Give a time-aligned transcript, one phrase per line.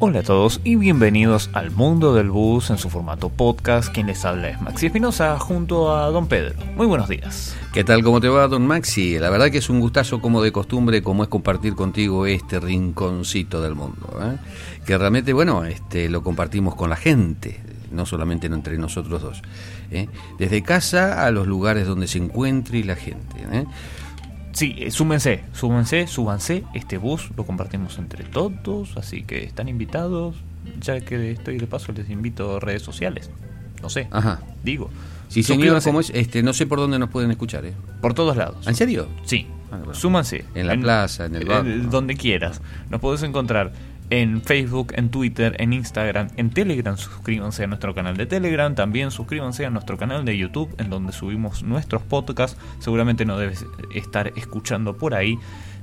[0.00, 3.92] Hola a todos y bienvenidos al mundo del bus en su formato podcast.
[3.92, 6.54] Quien les habla es Maxi Espinosa junto a Don Pedro.
[6.76, 7.56] Muy buenos días.
[7.72, 8.04] ¿Qué tal?
[8.04, 9.18] ¿Cómo te va, don Maxi?
[9.18, 13.60] La verdad que es un gustazo como de costumbre, como es compartir contigo este rinconcito
[13.60, 14.16] del mundo.
[14.22, 14.36] ¿eh?
[14.86, 19.42] Que realmente, bueno, este, lo compartimos con la gente, no solamente entre nosotros dos.
[19.90, 20.06] ¿eh?
[20.38, 23.44] Desde casa a los lugares donde se encuentre la gente.
[23.50, 23.64] ¿eh?
[24.58, 26.64] Sí, eh, súmense, súmense, súbanse.
[26.74, 30.34] Este bus lo compartimos entre todos, así que están invitados.
[30.80, 33.30] Ya que estoy de paso, les invito a redes sociales.
[33.80, 34.40] No sé, Ajá.
[34.64, 34.90] digo.
[35.28, 36.10] Sí, señor, Suscríbanse ¿cómo es?
[36.10, 37.64] Este, no sé por dónde nos pueden escuchar.
[37.66, 37.72] ¿eh?
[38.00, 38.66] Por todos lados.
[38.66, 39.06] ¿En serio?
[39.24, 39.94] Sí, Ah, bueno.
[39.94, 40.44] súmanse.
[40.56, 41.64] En la plaza, en el bar.
[41.88, 42.60] Donde quieras.
[42.90, 43.70] Nos podés encontrar
[44.10, 46.96] en Facebook, en Twitter, en Instagram, en Telegram.
[46.96, 48.74] Suscríbanse a nuestro canal de Telegram.
[48.74, 52.58] También suscríbanse a nuestro canal de YouTube, en donde subimos nuestros podcasts.
[52.78, 55.38] Seguramente nos debes estar escuchando por ahí.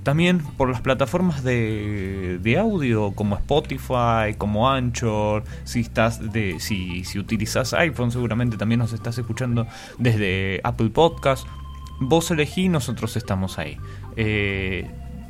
[0.05, 7.17] También por las plataformas de, audio como Spotify, como Anchor, si estás de, si, si
[7.17, 9.65] utilizas iPhone seguramente también nos estás escuchando
[9.97, 11.47] desde Apple Podcast.
[11.99, 13.79] Vos elegí, nosotros estamos ahí.
[14.15, 14.87] Eh,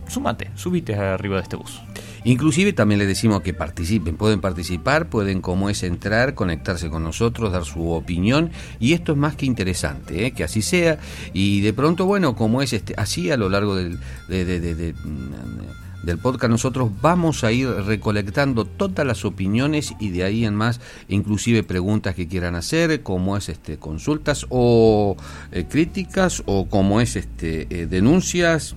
[0.08, 1.85] súmate, subite arriba de este bus.
[2.26, 7.54] Inclusive también les decimos que participen, pueden participar, pueden como es entrar, conectarse con nosotros,
[7.54, 10.32] dar su opinión y esto es más que interesante, ¿eh?
[10.32, 10.98] que así sea
[11.34, 14.94] y de pronto bueno como es este así a lo largo del, de- de- de-
[14.94, 20.54] mm, del podcast nosotros vamos a ir recolectando todas las opiniones y de ahí en
[20.56, 25.16] más inclusive preguntas que quieran hacer como es este consultas o
[25.52, 28.76] eh, críticas o como es este eh, denuncias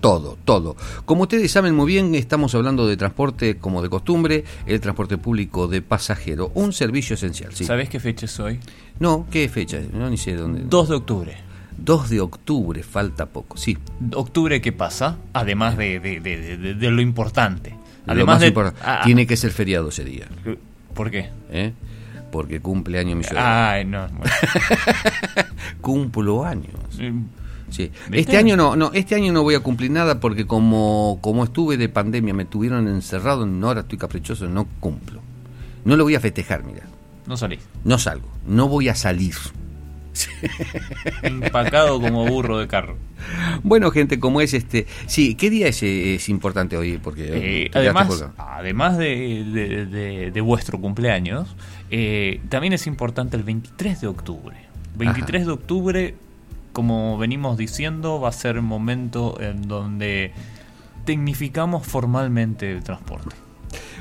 [0.00, 0.76] todo, todo.
[1.04, 5.68] Como ustedes saben muy bien, estamos hablando de transporte como de costumbre, el transporte público
[5.68, 7.54] de pasajero, un servicio esencial.
[7.54, 7.64] ¿sí?
[7.64, 8.60] ¿Sabés qué fecha es hoy?
[9.00, 9.78] No, ¿qué fecha?
[9.92, 10.62] No, ni sé dónde.
[10.64, 11.36] 2 de octubre.
[11.78, 13.78] 2 de octubre, falta poco, sí.
[14.14, 15.16] Octubre, ¿qué pasa?
[15.32, 17.70] Además de, de, de- de- de lo importante.
[18.06, 18.46] Lo Además más de.
[18.48, 20.26] importante, Ah, tiene que ser feriado ese día,
[20.94, 21.30] ¿Por qué?
[21.50, 21.72] ¿eh?
[22.32, 23.22] Porque cumple año mi.
[23.36, 24.08] Ay, no.
[24.08, 24.24] bueno.
[25.80, 26.72] Cumplo años.
[27.70, 27.90] Sí.
[28.08, 28.18] ¿Viste?
[28.20, 31.76] Este año no, no, este año no voy a cumplir nada porque como, como estuve
[31.76, 35.20] de pandemia, me tuvieron encerrado, no, ahora estoy caprichoso, no cumplo.
[35.84, 36.82] No lo voy a festejar, mira.
[37.26, 37.60] No salís.
[37.84, 39.34] No salgo, no voy a salir.
[41.22, 42.96] Empacado como burro de carro.
[43.62, 44.86] Bueno, gente, como es este...
[45.06, 46.98] Sí, ¿qué día es, es importante hoy?
[46.98, 51.54] Porque Eh, además, además de, de- de- de vuestro cumpleaños,
[51.90, 54.56] eh, también es importante el 23 de octubre.
[54.96, 56.14] 23 de octubre,
[56.78, 60.30] como venimos diciendo, va a ser el momento en donde
[61.04, 63.34] tecnificamos formalmente el transporte.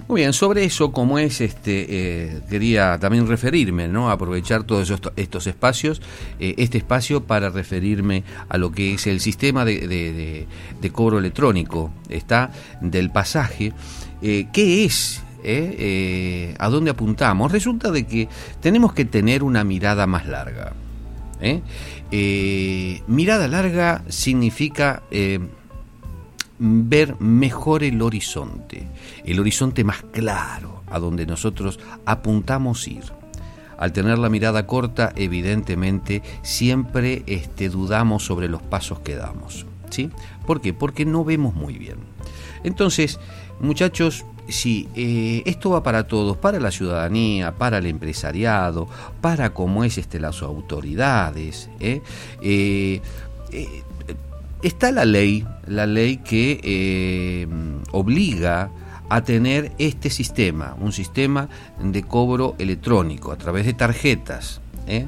[0.08, 4.12] Muy bien, sobre eso, como es, este, eh, quería también referirme, ¿no?
[4.12, 6.04] Aprovechar todos estos, estos espacios,
[6.40, 10.46] eh, este espacio para referirme a lo que es el sistema de,
[10.92, 13.74] cobro electrónico, está del pasaje.
[14.22, 15.24] Eh, ¿Qué es?
[16.60, 17.52] ¿A dónde apuntamos?
[17.52, 18.30] Resulta de que
[18.62, 20.74] tenemos que tener una mirada más larga.
[21.42, 21.62] ¿Eh?
[22.12, 25.40] Eh, mirada larga significa eh,
[26.60, 28.88] ver mejor el horizonte,
[29.26, 33.04] el horizonte más claro a donde nosotros apuntamos ir.
[33.78, 39.68] Al tener la mirada corta, evidentemente, siempre este, dudamos sobre los pasos que damos.
[39.92, 40.10] ¿sí?
[40.48, 40.74] ¿Por qué?
[40.74, 41.98] Porque no vemos muy bien.
[42.64, 43.20] Entonces,
[43.60, 44.88] muchachos, si
[45.46, 48.88] esto va para todos, para la ciudadanía, para el empresariado,
[49.22, 52.02] para como es este, las autoridades, ¿eh?
[52.42, 53.02] Eh,
[53.52, 53.84] eh,
[54.62, 57.48] está la ley, la ley que eh,
[57.92, 58.70] obliga
[59.10, 61.48] a tener este sistema, un sistema
[61.80, 64.62] de cobro electrónico a través de tarjetas.
[64.88, 65.06] ¿eh?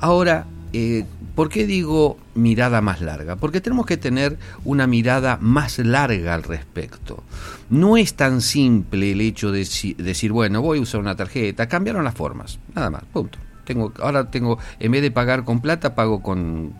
[0.00, 1.04] Ahora, eh,
[1.34, 3.36] ¿por qué digo mirada más larga?
[3.36, 7.22] Porque tenemos que tener una mirada más larga al respecto.
[7.70, 9.60] No es tan simple el hecho de
[9.98, 13.38] decir, bueno, voy a usar una tarjeta, cambiaron las formas, nada más, punto.
[13.64, 16.72] Tengo, ahora tengo, en vez de pagar con plata, pago con,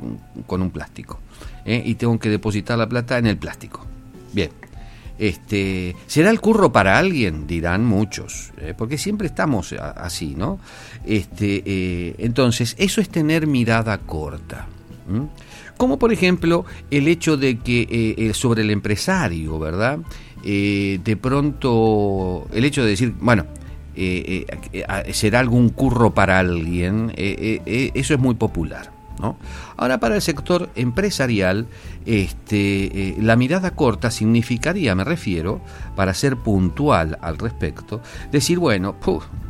[0.47, 1.21] con un plástico.
[1.65, 1.83] ¿eh?
[1.85, 3.87] Y tengo que depositar la plata en el plástico.
[4.33, 4.51] Bien.
[5.19, 7.47] Este, ¿Será el curro para alguien?
[7.47, 8.75] Dirán muchos, ¿eh?
[8.77, 10.59] porque siempre estamos así, ¿no?
[11.05, 14.67] Este, eh, entonces, eso es tener mirada corta.
[15.77, 19.99] Como por ejemplo el hecho de que eh, sobre el empresario, ¿verdad?
[20.43, 23.47] De pronto, el hecho de decir, bueno,
[25.13, 28.92] será algún curro para alguien, eso es muy popular.
[29.77, 31.67] Ahora, para el sector empresarial,
[32.07, 35.61] este, eh, la mirada corta significaría, me refiero,
[35.97, 38.97] para ser puntual al respecto, decir, bueno,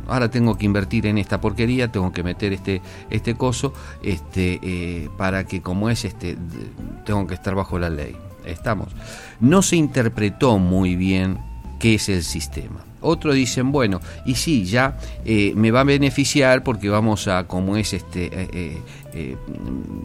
[0.07, 5.09] ahora tengo que invertir en esta porquería, tengo que meter este, este coso, este, eh,
[5.17, 6.37] para que como es, este,
[7.05, 8.15] tengo que estar bajo la ley.
[8.45, 8.89] Estamos.
[9.39, 11.39] No se interpretó muy bien
[11.83, 12.79] qué es el sistema.
[13.01, 17.75] Otros dicen, bueno, y sí, ya eh, me va a beneficiar porque vamos a, como
[17.75, 18.81] es este, eh,
[19.13, 19.35] eh,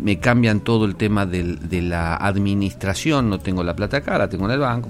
[0.03, 4.51] me cambian todo el tema de la administración, no tengo la plata la tengo en
[4.51, 4.89] el banco,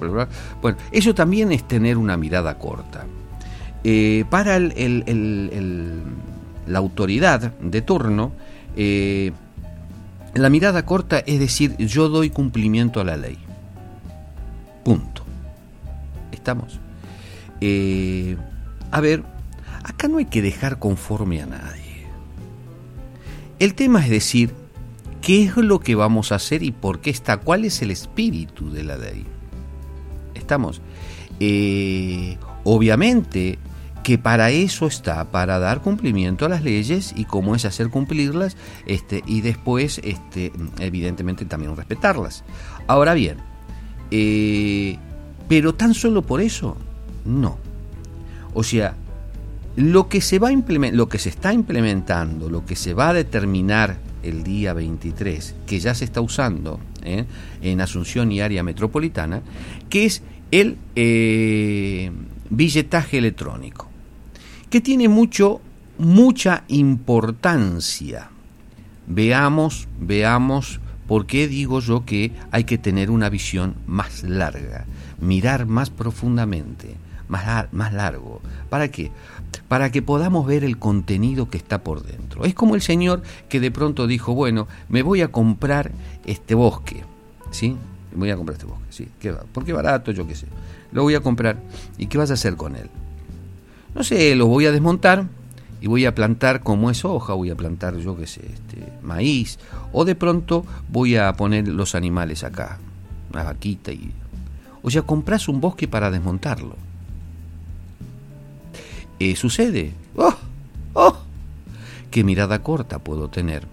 [0.62, 3.05] bueno, eso también es tener una mirada corta.
[4.31, 6.02] para el,
[6.67, 8.32] la autoridad de turno,
[10.32, 13.37] la mirada corta es decir, yo doy cumplimiento a la ley.
[14.84, 15.28] Punto.
[16.33, 16.81] ¿Estamos?
[17.61, 18.37] Eh,
[18.91, 19.23] a ver,
[19.85, 22.07] acá no hay que dejar conforme a nadie.
[23.59, 24.55] El tema es decir,
[25.21, 27.39] ¿qué es lo que vamos a hacer y por qué está?
[27.39, 29.27] ¿Cuál es el espíritu de la ley?
[30.35, 30.81] ¿Estamos?
[31.41, 33.59] Eh, obviamente
[34.09, 38.57] que para eso está, para dar cumplimiento a las leyes y cómo es hacer cumplirlas
[38.87, 42.43] este, y después, este, evidentemente, también respetarlas.
[42.87, 43.37] Ahora bien,
[44.11, 44.99] eh,
[45.49, 46.77] pero tan solo por eso,
[47.25, 47.59] no.
[48.55, 48.95] O sea,
[49.77, 53.99] lo que se va lo que se está implementando, lo que se va a determinar
[54.23, 57.25] el día 23, que ya se está usando ¿eh?
[57.62, 59.43] en Asunción y área metropolitana,
[59.89, 62.11] que es el eh,
[62.51, 63.89] billetaje electrónico,
[64.71, 65.61] que tiene mucho,
[65.99, 68.31] mucha importancia.
[69.06, 74.87] Veamos, veamos por qué digo yo que hay que tener una visión más larga,
[75.20, 76.97] mirar más profundamente
[77.29, 78.41] más, más largo.
[78.69, 79.11] ¿Para qué?
[79.69, 82.44] Para que podamos ver el contenido que está por dentro.
[82.44, 85.93] Es como el señor que de pronto dijo, bueno, me voy a comprar
[86.25, 87.05] este bosque,
[87.50, 87.76] ¿sí?
[88.12, 89.09] Me voy a comprar este bosque, ¿sí?
[89.20, 89.35] ¿Qué?
[89.53, 90.47] Porque barato, yo qué sé.
[90.91, 91.59] Lo voy a comprar.
[91.99, 92.88] ¿Y qué vas a hacer con él?
[93.94, 95.26] No sé, lo voy a desmontar
[95.81, 99.59] y voy a plantar como es hoja, voy a plantar, yo qué sé, este, maíz,
[99.93, 102.79] o de pronto voy a poner los animales acá,
[103.32, 104.12] una vaquita y...
[104.83, 106.77] O sea, compras un bosque para desmontarlo.
[109.19, 109.93] ¿Qué sucede?
[110.17, 110.35] ¡Oh!
[110.95, 111.17] ¡Oh!
[112.11, 113.67] ¿Qué mirada corta puedo tener?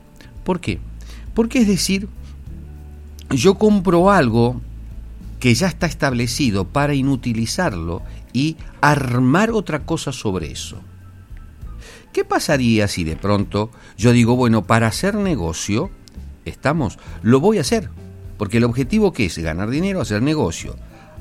[0.44, 0.80] ¿Por qué?
[1.34, 2.07] Porque es decir,
[3.30, 4.62] yo compro algo
[5.40, 8.02] que ya está establecido para inutilizarlo
[8.34, 10.78] y armar otra cosa sobre eso.
[12.12, 15.92] ¿Qué pasaría si de pronto yo digo, bueno, para hacer negocio,
[16.46, 17.90] estamos, lo voy a hacer?
[18.38, 20.75] Porque el objetivo que es ganar dinero, hacer negocio.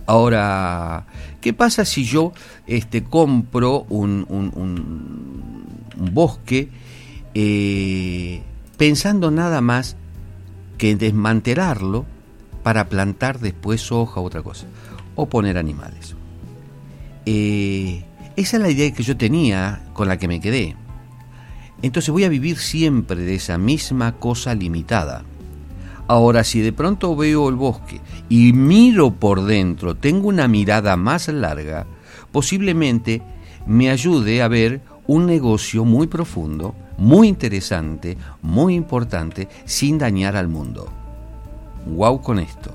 [0.06, 1.06] Ahora,
[1.40, 2.32] ¿qué pasa si yo
[2.66, 4.26] este, compro un,
[5.96, 6.68] bosque
[7.34, 8.42] eh,
[8.76, 9.96] pensando nada más
[10.76, 12.04] que desmantelarlo
[12.62, 14.66] para plantar después hoja u otra cosa?
[15.14, 16.14] O poner animales.
[17.26, 18.04] Eh,
[18.36, 20.76] esa es la idea que yo tenía con la que me quedé.
[21.82, 25.24] Entonces voy a vivir siempre de esa misma cosa limitada.
[26.06, 31.28] Ahora, si de pronto veo el bosque y miro por dentro, tengo una mirada más
[31.28, 31.86] larga,
[32.30, 33.22] posiblemente
[33.66, 40.48] me ayude a ver un negocio muy profundo, muy interesante, muy importante, sin dañar al
[40.48, 40.90] mundo.
[41.86, 42.70] Wow con esto.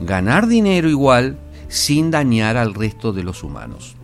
[0.00, 1.36] Ganar dinero igual
[1.68, 3.96] sin dañar al resto de los humanos.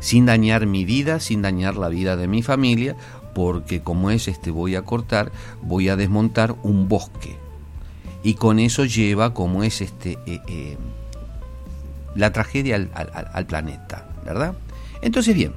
[0.00, 2.96] Sin dañar mi vida, sin dañar la vida de mi familia,
[3.34, 5.30] porque como es este voy a cortar,
[5.62, 7.36] voy a desmontar un bosque
[8.22, 10.76] y con eso lleva como es este eh, eh,
[12.14, 14.54] la tragedia al, planeta, ¿verdad?
[15.02, 15.52] Entonces bien,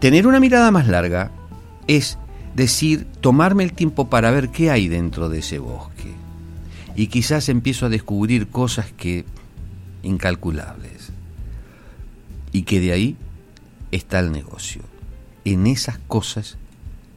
[0.00, 1.30] tener una mirada más larga
[1.86, 2.18] es
[2.54, 6.12] decir, tomarme el tiempo para ver qué hay dentro de ese bosque.
[6.94, 9.24] Y quizás empiezo a descubrir cosas que
[10.02, 11.10] incalculables.
[12.52, 13.16] Y que de ahí
[13.92, 14.82] está el negocio,
[15.44, 16.56] en esas cosas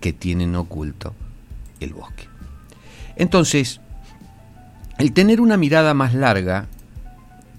[0.02, 1.14] que tienen oculto
[1.80, 2.29] el bosque.
[3.20, 3.82] Entonces,
[4.98, 6.68] el tener una mirada más larga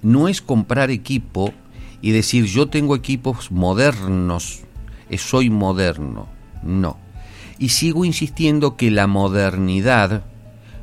[0.02, 1.52] no es comprar equipo
[2.00, 4.62] y decir yo tengo equipos modernos,
[5.11, 6.29] eh, soy moderno.
[6.62, 6.97] No.
[7.59, 10.25] Y sigo insistiendo que la modernidad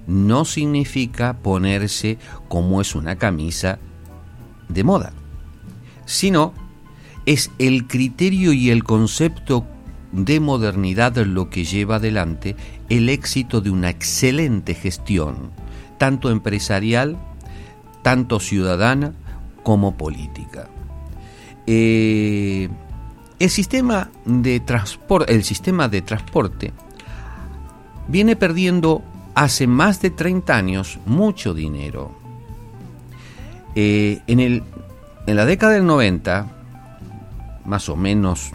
[0.06, 3.80] no significa ponerse como es una camisa
[4.70, 5.12] de moda,
[6.06, 6.54] sino
[7.26, 9.66] es el criterio y el concepto
[10.26, 12.56] de modernidad lo que lleva adelante
[12.90, 15.52] el éxito de una excelente gestión,
[16.00, 17.18] tanto empresarial,
[18.02, 19.14] tanto ciudadana
[19.62, 20.70] como política.
[21.68, 22.70] Eh,
[23.40, 24.62] el, sistema de
[25.28, 26.74] el sistema de transporte
[28.08, 29.04] viene perdiendo
[29.36, 32.12] hace más de 30 años mucho dinero.
[33.76, 34.64] Eh, en, el,
[35.28, 36.48] en la década del 90,
[37.66, 38.54] más o menos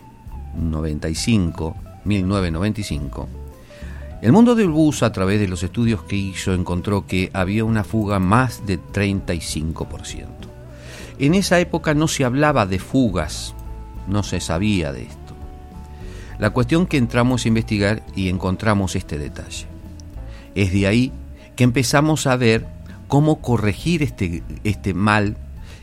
[0.57, 3.29] 95, 1995,
[4.23, 7.83] el mundo del bus, a través de los estudios que hizo, encontró que había una
[7.83, 10.27] fuga más de 35%.
[11.19, 13.55] En esa época no se hablaba de fugas,
[14.07, 15.35] no se sabía de esto.
[16.39, 19.67] La cuestión que entramos a investigar y encontramos este detalle.
[20.55, 21.13] Es de ahí
[21.57, 22.67] que empezamos a ver
[23.09, 25.37] cómo corregir este, este mal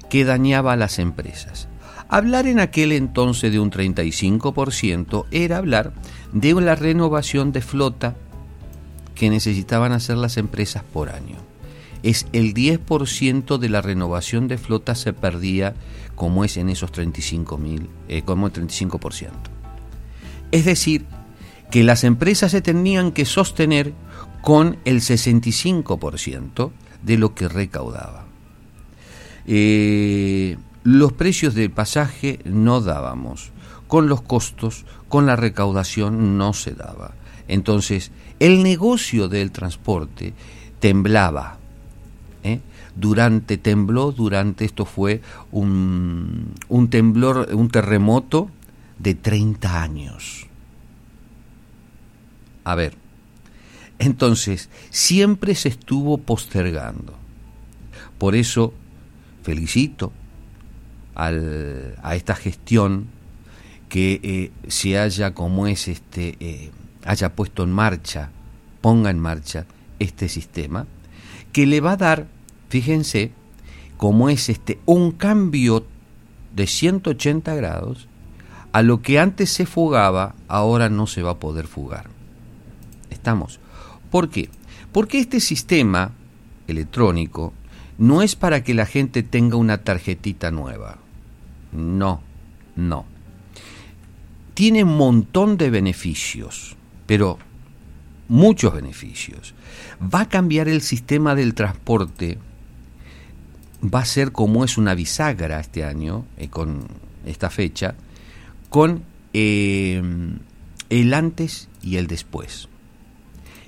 [0.10, 1.69] que dañaba a las empresas.
[2.10, 5.94] Hablar en aquel entonces de un 35% era hablar
[6.34, 8.16] de la renovación de flota
[9.14, 11.38] que necesitaban hacer las empresas por año.
[12.02, 15.76] Es el 10% de la renovación de flota se perdía
[16.16, 17.60] como es en esos 35
[18.08, 19.30] eh, como el 35%.
[20.52, 21.06] Es decir,
[21.70, 23.94] que las empresas se tenían que sostener
[24.42, 26.72] con el 65%
[27.04, 28.26] de lo que recaudaba.
[29.46, 33.52] Eh, los precios del pasaje no dábamos,
[33.88, 37.14] con los costos, con la recaudación no se daba.
[37.48, 40.34] Entonces, el negocio del transporte
[40.80, 41.58] temblaba.
[42.44, 42.60] ¿eh?
[42.96, 45.22] Durante, tembló, durante esto fue
[45.52, 48.50] un, un temblor, un terremoto
[49.00, 50.48] de 30 años.
[52.64, 52.96] A ver,
[53.98, 57.16] entonces, siempre se estuvo postergando.
[58.18, 58.74] Por eso,
[59.44, 60.14] felicito
[61.28, 63.08] a esta gestión
[63.90, 66.72] que eh, se haya, como es este, eh,
[67.04, 68.30] haya puesto en marcha,
[68.82, 69.66] ponga en marcha
[69.98, 70.86] este sistema,
[71.52, 72.28] que le va a dar,
[72.70, 73.32] fíjense,
[73.98, 75.86] como es este, un cambio
[76.56, 78.08] de 180 grados
[78.72, 82.06] a lo que antes se fugaba, ahora no se va a poder fugar.
[83.10, 83.60] Estamos.
[84.12, 84.50] ¿Por qué?
[84.92, 86.12] Porque este sistema
[86.68, 87.54] electrónico
[87.98, 91.00] no es para que la gente tenga una tarjetita nueva.
[91.72, 92.22] No,
[92.76, 93.06] no.
[94.54, 97.38] Tiene un montón de beneficios, pero
[98.28, 99.54] muchos beneficios.
[100.02, 102.38] Va a cambiar el sistema del transporte.
[103.84, 106.88] Va a ser como es una bisagra este año, eh, con
[107.26, 107.96] esta fecha,
[108.70, 110.02] con eh,
[110.90, 112.70] el antes y el después.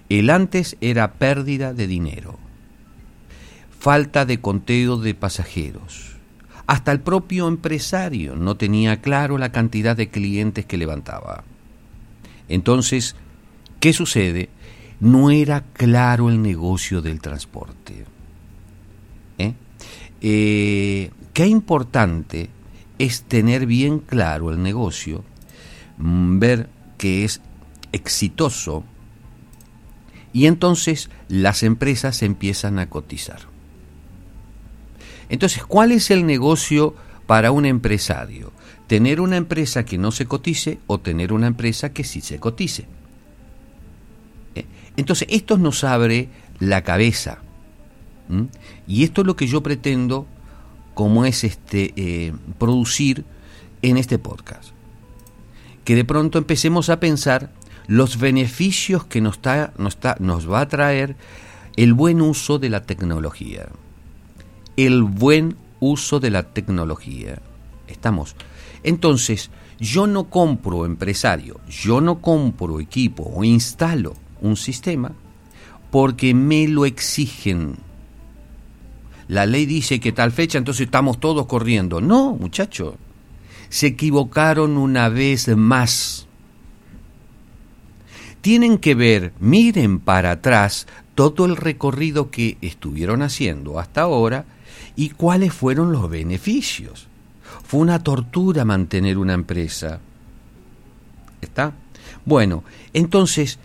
[0.09, 2.37] El antes era pérdida de dinero,
[3.79, 6.10] falta de conteo de pasajeros.
[6.67, 11.43] Hasta el propio empresario no tenía claro la cantidad de clientes que levantaba.
[12.47, 13.15] Entonces,
[13.79, 14.49] ¿qué sucede?
[14.99, 18.05] No era claro el negocio del transporte.
[19.37, 19.53] ¿Eh?
[20.21, 22.49] Eh, qué importante
[22.99, 25.23] es tener bien claro el negocio,
[25.97, 27.41] mm, ver que es
[27.91, 28.83] exitoso
[30.33, 33.50] y entonces las empresas empiezan a cotizar.
[35.31, 36.93] Entonces, ¿cuál es el negocio
[37.25, 38.51] para un empresario?
[38.87, 42.85] ¿Tener una empresa que no se cotice o tener una empresa que sí se cotice?
[44.55, 44.65] Eh,
[44.97, 46.27] entonces, esto nos abre
[46.59, 47.39] la cabeza.
[48.87, 50.27] Y esto es lo que yo pretendo,
[50.93, 53.23] como es este, eh, producir
[53.81, 54.71] en este podcast.
[55.85, 57.51] Que de pronto empecemos a pensar
[57.87, 59.39] los beneficios que nos,
[60.19, 61.15] nos va a traer
[61.77, 63.69] el buen uso de la tecnología.
[64.83, 67.39] El buen uso de la tecnología.
[67.87, 68.35] Estamos.
[68.81, 75.11] Entonces, yo no compro empresario, yo no compro equipo o instalo un sistema
[75.91, 77.75] porque me lo exigen.
[79.27, 82.01] La ley dice que tal fecha, entonces estamos todos corriendo.
[82.01, 82.95] No, muchachos,
[83.69, 86.27] se equivocaron una vez más
[88.41, 94.45] tienen que ver, miren para atrás todo el recorrido que estuvieron haciendo hasta ahora
[94.95, 97.07] y cuáles fueron los beneficios.
[97.63, 99.99] Fue una tortura mantener una empresa.
[101.41, 101.73] ¿Está?
[102.25, 103.59] Bueno, entonces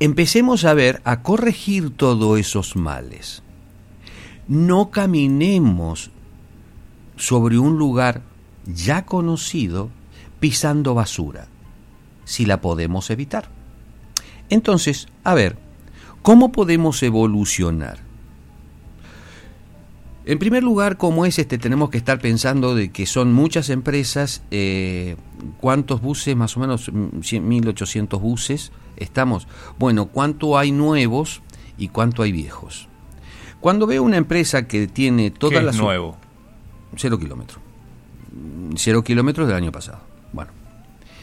[0.00, 3.42] empecemos a ver, a corregir todos esos males.
[4.48, 6.10] No caminemos
[7.16, 8.22] sobre un lugar
[8.66, 9.90] ya conocido
[10.40, 11.48] pisando basura,
[12.24, 13.48] si la podemos evitar.
[14.50, 15.56] Entonces, a ver,
[16.22, 18.05] ¿cómo podemos evolucionar?
[20.28, 24.42] En primer lugar, como es este, tenemos que estar pensando de que son muchas empresas,
[24.50, 25.14] eh,
[25.60, 26.34] ¿cuántos buses?
[26.34, 29.46] Más o menos 1.800 buses estamos.
[29.78, 31.42] Bueno, ¿cuánto hay nuevos
[31.78, 32.88] y cuánto hay viejos?
[33.60, 35.76] Cuando veo una empresa que tiene todas las...
[35.76, 36.16] nuevo?
[36.96, 37.60] Cero kilómetros.
[38.74, 40.00] Cero kilómetros del año pasado.
[40.32, 40.50] Bueno,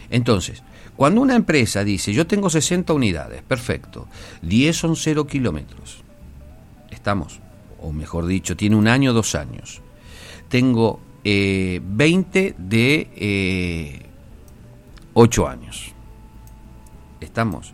[0.09, 0.63] entonces,
[0.95, 4.07] cuando una empresa dice, yo tengo 60 unidades, perfecto,
[4.43, 6.03] 10 son 0 kilómetros,
[6.89, 7.41] estamos,
[7.83, 9.81] o mejor dicho, tiene un año, dos años,
[10.47, 14.09] tengo 20 eh, de
[15.13, 15.91] 8 eh, años,
[17.19, 17.73] estamos,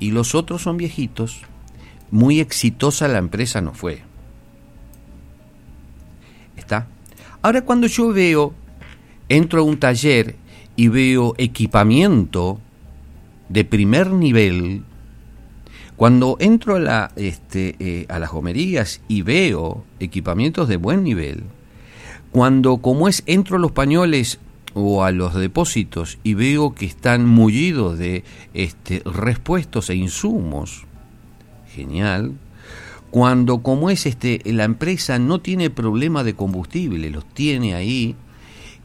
[0.00, 1.42] y los otros son viejitos,
[2.10, 4.02] muy exitosa la empresa no fue.
[6.56, 6.86] ¿Está?
[7.42, 8.54] Ahora cuando yo veo,
[9.28, 10.36] entro a un taller
[10.76, 12.60] y veo equipamiento
[13.48, 14.84] de primer nivel,
[15.96, 21.44] cuando entro a, la, este, eh, a las gomerías y veo equipamientos de buen nivel,
[22.32, 24.40] cuando como es entro a los pañoles
[24.74, 28.24] o a los depósitos y veo que están mullidos de
[28.54, 30.84] este, respuestos e insumos,
[31.72, 32.32] genial.
[33.12, 38.16] Cuando como es este, la empresa no tiene problema de combustible, los tiene ahí,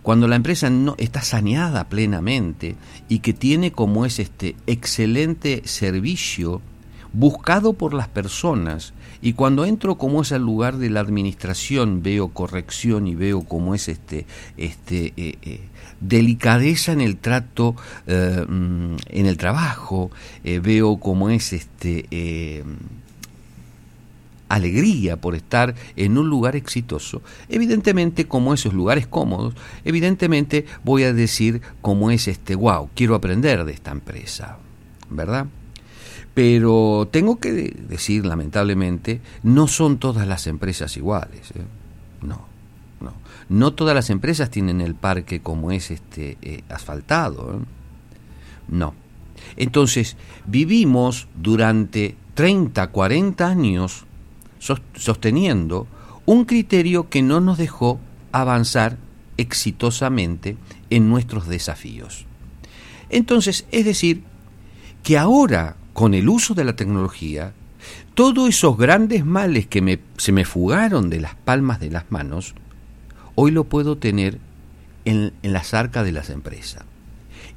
[0.04, 2.76] cuando la empresa no está saneada plenamente
[3.10, 6.62] y que tiene como es este excelente servicio
[7.14, 12.30] buscado por las personas y cuando entro como es al lugar de la administración veo
[12.30, 14.26] corrección y veo como es este
[14.58, 15.62] este eh, eh,
[16.00, 17.76] delicadeza en el trato
[18.08, 20.12] eh, mm, en el trabajo
[20.44, 22.64] veo como es este
[24.48, 27.22] alegría por estar en un lugar exitoso.
[27.50, 29.54] Evidentemente, como esos lugares cómodos,
[29.86, 34.58] evidentemente voy a decir como es este, wow, quiero aprender de esta empresa,
[35.10, 35.46] ¿verdad?
[36.40, 41.52] Pero tengo que decir, lamentablemente, no son todas las empresas iguales.
[41.52, 41.66] ¿eh?
[42.22, 42.46] No,
[43.02, 43.12] no.
[43.50, 47.56] No todas las empresas tienen el parque como es este eh, asfaltado.
[47.56, 47.66] ¿eh?
[48.70, 48.94] No.
[49.58, 50.16] Entonces,
[50.46, 54.06] vivimos durante 30, 40 años
[54.96, 55.88] sosteniendo
[56.26, 58.00] un criterio que no nos dejó
[58.32, 58.96] avanzar
[59.36, 60.56] exitosamente
[60.90, 62.26] en nuestros desafíos.
[63.10, 64.24] Entonces, es decir,
[65.04, 67.52] que ahora, con el uso de la tecnología,
[68.14, 72.56] todos esos grandes males que se me fugaron de las palmas de las manos,
[73.36, 74.40] hoy lo puedo tener
[75.04, 76.86] en, en las arcas de las empresas.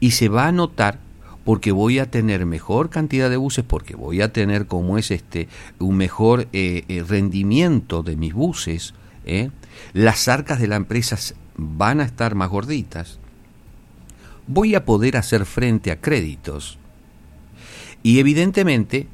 [0.00, 0.98] Y se va a notar
[1.44, 5.46] porque voy a tener mejor cantidad de buses, porque voy a tener como es este
[5.78, 8.92] un mejor eh, eh, rendimiento de mis buses,
[9.24, 9.50] ¿eh?
[9.92, 11.16] las arcas de la empresa
[11.54, 13.20] van a estar más gorditas,
[14.48, 16.80] voy a poder hacer frente a créditos
[18.02, 19.06] y evidentemente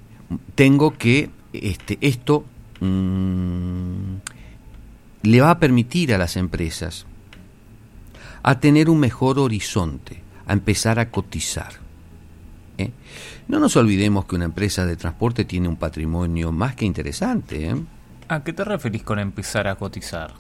[0.55, 2.45] tengo que este, esto
[2.81, 4.17] mm,
[5.23, 7.07] le va a permitir a las empresas
[8.43, 11.73] a tener un mejor horizonte, a empezar a cotizar.
[12.79, 12.93] ¿eh?
[13.49, 17.69] No nos olvidemos que una empresa de transporte tiene un patrimonio más que interesante.
[17.69, 17.77] ¿eh?
[18.29, 20.33] ¿A qué te referís con empezar a cotizar?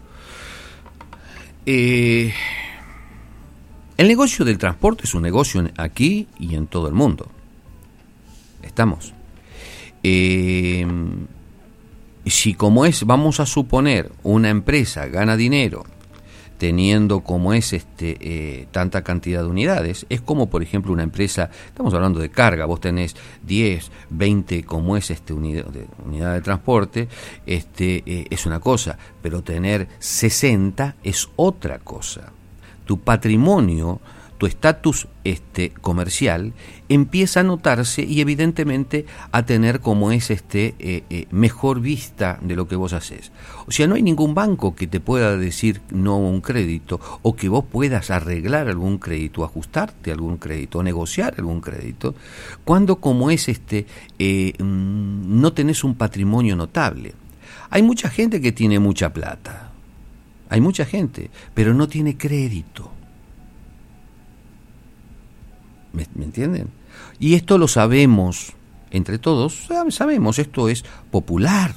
[1.66, 2.32] Eh,
[3.96, 7.30] el negocio del transporte es un negocio aquí y en todo el mundo.
[8.62, 9.14] Estamos.
[12.27, 15.85] si como es, vamos a suponer, una empresa gana dinero
[16.59, 20.05] teniendo como es este eh, tanta cantidad de unidades.
[20.11, 23.16] Es como, por ejemplo, una empresa, estamos hablando de carga, vos tenés
[23.47, 27.09] 10, 20 como es este unidad de, unidad de transporte,
[27.47, 32.33] este eh, es una cosa, pero tener 60 es otra cosa.
[32.85, 34.01] Tu patrimonio
[34.38, 36.53] tu estatus este, comercial
[36.88, 42.57] empieza a notarse y evidentemente a tener como es este eh, eh, mejor vista de
[42.57, 43.33] lo que vos haces.
[43.66, 47.35] O sea, no hay ningún banco que te pueda decir no a un crédito o
[47.35, 52.14] que vos puedas arreglar algún crédito, ajustarte algún crédito, o negociar algún crédito,
[52.64, 53.87] cuando como es este
[54.18, 57.14] eh, mm, no tenés un patrimonio notable.
[57.70, 59.72] Hay mucha gente que tiene mucha plata.
[60.48, 62.92] Hay mucha gente, pero no tiene crédito.
[65.92, 66.68] ¿Me, entienden?
[67.18, 68.53] Y esto lo sabemos,
[68.90, 71.74] entre todos, sabemos, esto es popular.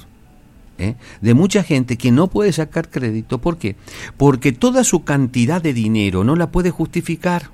[0.78, 0.96] ¿eh?
[1.20, 3.38] De mucha gente que no puede sacar crédito.
[3.38, 3.76] ¿Por qué?
[4.16, 7.50] Porque toda su cantidad de dinero no la puede justificar.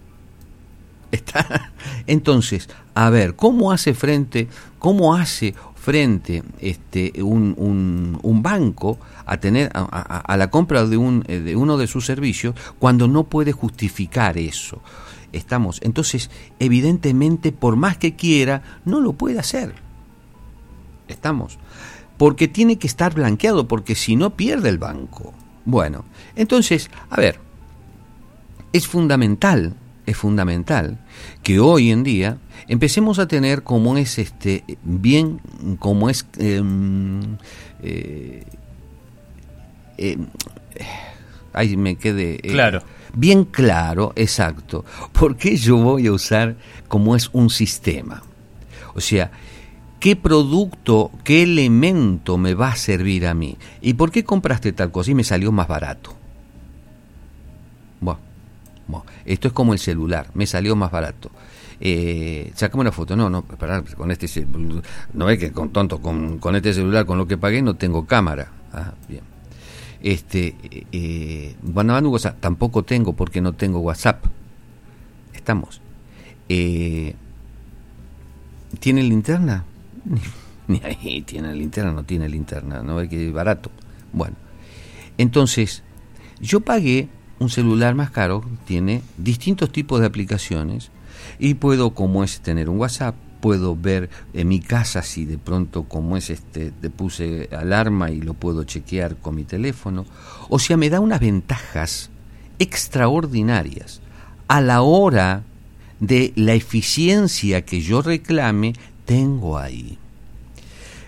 [1.12, 1.72] Está.
[2.06, 9.36] Entonces, a ver, ¿cómo hace frente, cómo hace frente este, un, un, un banco a
[9.38, 13.52] tener a, a, la compra de, un, de uno de sus servicios cuando no puede
[13.52, 14.80] justificar eso?
[15.32, 15.80] Estamos.
[15.82, 19.74] Entonces, evidentemente, por más que quiera, no lo puede hacer.
[21.08, 21.58] Estamos.
[22.18, 25.32] Porque tiene que estar blanqueado, porque si no pierde el banco.
[25.64, 26.04] Bueno,
[26.36, 27.38] entonces, a ver,
[28.72, 29.74] es fundamental,
[30.06, 30.98] es fundamental
[31.42, 35.40] que hoy en día empecemos a tener como es este, bien,
[35.78, 36.26] como es...
[36.38, 37.36] Em,
[37.82, 38.44] eh,
[39.98, 40.18] eh,
[41.52, 42.34] ahí me quede...
[42.36, 42.82] Eh, claro
[43.14, 46.56] bien claro, exacto, por qué yo voy a usar
[46.88, 48.22] como es un sistema.
[48.94, 49.30] O sea,
[50.00, 53.56] qué producto, qué elemento me va a servir a mí.
[53.80, 56.16] ¿Y por qué compraste tal cosa y me salió más barato?
[58.86, 61.30] Bueno, esto es como el celular, me salió más barato.
[61.80, 64.46] Eh, sacame una foto, no, no, con este
[65.14, 68.06] no es que con tonto, con, con, este celular, con lo que pagué, no tengo
[68.06, 68.48] cámara.
[68.72, 69.31] Ah, bien.
[70.02, 70.56] Este,
[70.90, 72.00] eh, bueno,
[72.40, 74.24] tampoco tengo porque no tengo WhatsApp.
[75.32, 75.80] Estamos.
[76.48, 77.14] Eh,
[78.80, 79.64] ¿Tiene linterna?
[80.68, 83.70] Ni ahí tiene linterna, no tiene linterna, no ve que barato.
[84.12, 84.36] Bueno,
[85.18, 85.82] entonces,
[86.40, 90.90] yo pagué un celular más caro, tiene distintos tipos de aplicaciones
[91.38, 95.82] y puedo, como es tener un WhatsApp, puedo ver en mi casa si de pronto
[95.82, 100.06] como es este te puse alarma y lo puedo chequear con mi teléfono.
[100.48, 102.08] O sea me da unas ventajas
[102.60, 104.00] extraordinarias
[104.46, 105.42] a la hora
[105.98, 108.74] de la eficiencia que yo reclame
[109.06, 109.98] tengo ahí.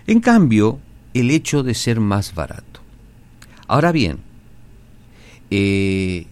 [0.05, 0.79] En cambio
[1.13, 2.81] el hecho de ser más barato.
[3.65, 4.19] Ahora bien
[5.51, 6.27] eh,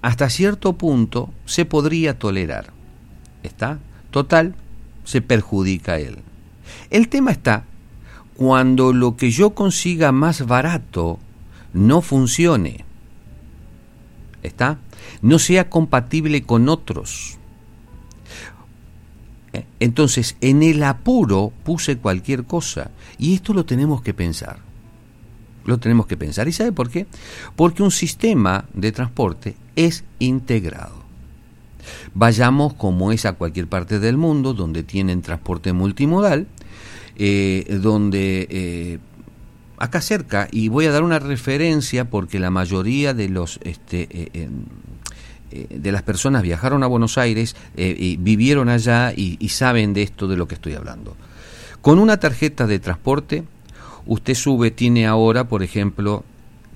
[0.00, 2.70] hasta cierto punto se podría tolerar.
[3.42, 3.80] Está
[4.12, 4.54] total
[5.10, 6.18] se perjudica a él.
[6.90, 7.64] El tema está
[8.36, 11.18] cuando lo que yo consiga más barato
[11.72, 12.84] no funcione.
[14.42, 14.78] ¿Está?
[15.20, 17.38] No sea compatible con otros.
[19.52, 22.92] Eh, entonces, en el apuro puse cualquier cosa.
[23.18, 24.60] Y esto lo tenemos que pensar.
[25.64, 26.46] Lo tenemos que pensar.
[26.48, 27.06] ¿Y sabe por qué?
[27.56, 30.99] Porque un sistema de transporte es integrado.
[32.14, 36.46] Vayamos como es a cualquier parte del mundo donde tienen transporte multimodal,
[37.16, 38.98] eh, donde eh,
[39.78, 44.48] acá cerca, y voy a dar una referencia porque la mayoría de los este, eh,
[45.70, 50.36] de las personas viajaron a Buenos Aires, y vivieron allá y saben de esto de
[50.36, 51.16] lo que estoy hablando.
[51.80, 53.42] Con una tarjeta de transporte,
[54.06, 56.24] usted sube, tiene ahora, por ejemplo,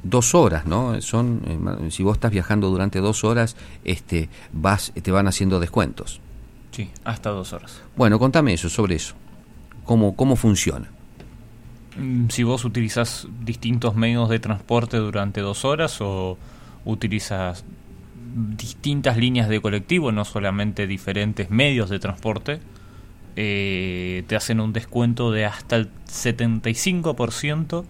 [0.05, 1.01] dos horas, ¿no?
[1.01, 6.21] Son, eh, si vos estás viajando durante dos horas, este, vas, te van haciendo descuentos.
[6.71, 7.81] Sí, hasta dos horas.
[7.97, 9.15] Bueno, contame eso, sobre eso.
[9.85, 10.89] ¿Cómo, cómo funciona?
[11.97, 16.37] Mm, si vos utilizas distintos medios de transporte durante dos horas o
[16.85, 17.65] utilizas
[18.35, 22.61] distintas líneas de colectivo, no solamente diferentes medios de transporte,
[23.37, 27.85] eh, te hacen un descuento de hasta el 75%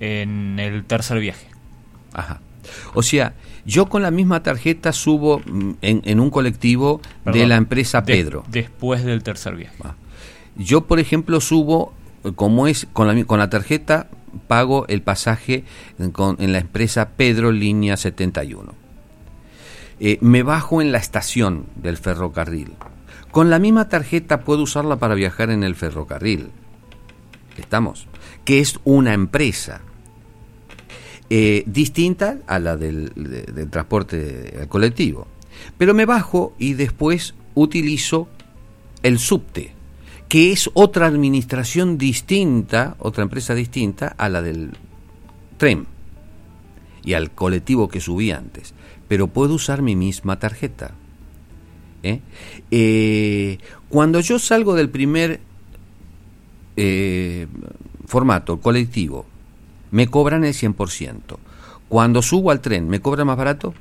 [0.00, 1.46] en el tercer viaje.
[2.12, 2.40] Ajá.
[2.94, 3.34] O sea,
[3.66, 8.44] yo con la misma tarjeta subo mm, en, un colectivo de la empresa Pedro.
[8.48, 9.76] después del tercer viaje.
[9.82, 9.94] Ah.
[10.56, 11.92] Yo, por ejemplo, subo,
[12.36, 14.08] como es, con la, con la tarjeta
[14.46, 15.64] pago el pasaje
[15.98, 18.74] en la empresa Pedro Línea 71.
[20.00, 22.72] Eh, me bajo en la estación del ferrocarril.
[23.30, 26.50] Con la misma tarjeta puedo usarla para viajar en el ferrocarril.
[27.56, 28.06] ¿Estamos?
[28.44, 29.80] Que es una empresa.
[31.30, 33.10] Eh, distinta a la del,
[33.70, 35.26] transporte colectivo.
[35.78, 38.28] Pero me bajo y después utilizo
[39.02, 39.72] el subte,
[40.28, 44.72] que es otra administración distinta, otra empresa distinta a la del
[45.56, 45.86] tren
[47.04, 48.74] y al colectivo que subí antes.
[49.08, 50.94] Pero puedo usar mi misma tarjeta.
[52.02, 52.20] ¿eh?
[52.70, 55.40] Eh, cuando yo salgo del primer
[58.14, 59.26] formato colectivo
[59.90, 61.36] me cobran el 100%.
[61.88, 63.74] Cuando subo al tren, ¿me cobra más barato?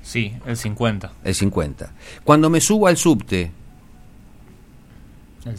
[0.00, 1.12] Sí, el 50.
[1.22, 1.92] El 50.
[2.24, 3.50] Cuando me subo al subte,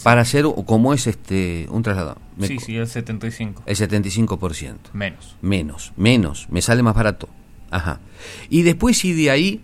[0.01, 2.17] para hacer como es este un traslado.
[2.41, 3.61] sí, sí, el 75.
[3.67, 4.75] El 75%.
[4.93, 5.35] Menos.
[5.43, 7.29] Menos, menos, me sale más barato.
[7.69, 7.99] Ajá.
[8.49, 9.61] Y después si de ahí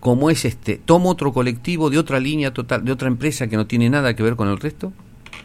[0.00, 3.68] como es este, tomo otro colectivo de otra línea total, de otra empresa que no
[3.68, 4.92] tiene nada que ver con el resto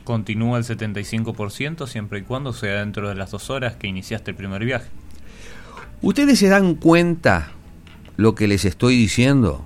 [0.09, 4.37] continúa el 75% siempre y cuando sea dentro de las dos horas que iniciaste el
[4.37, 4.87] primer viaje.
[6.01, 7.51] ¿Ustedes se dan cuenta
[8.17, 9.63] lo que les estoy diciendo?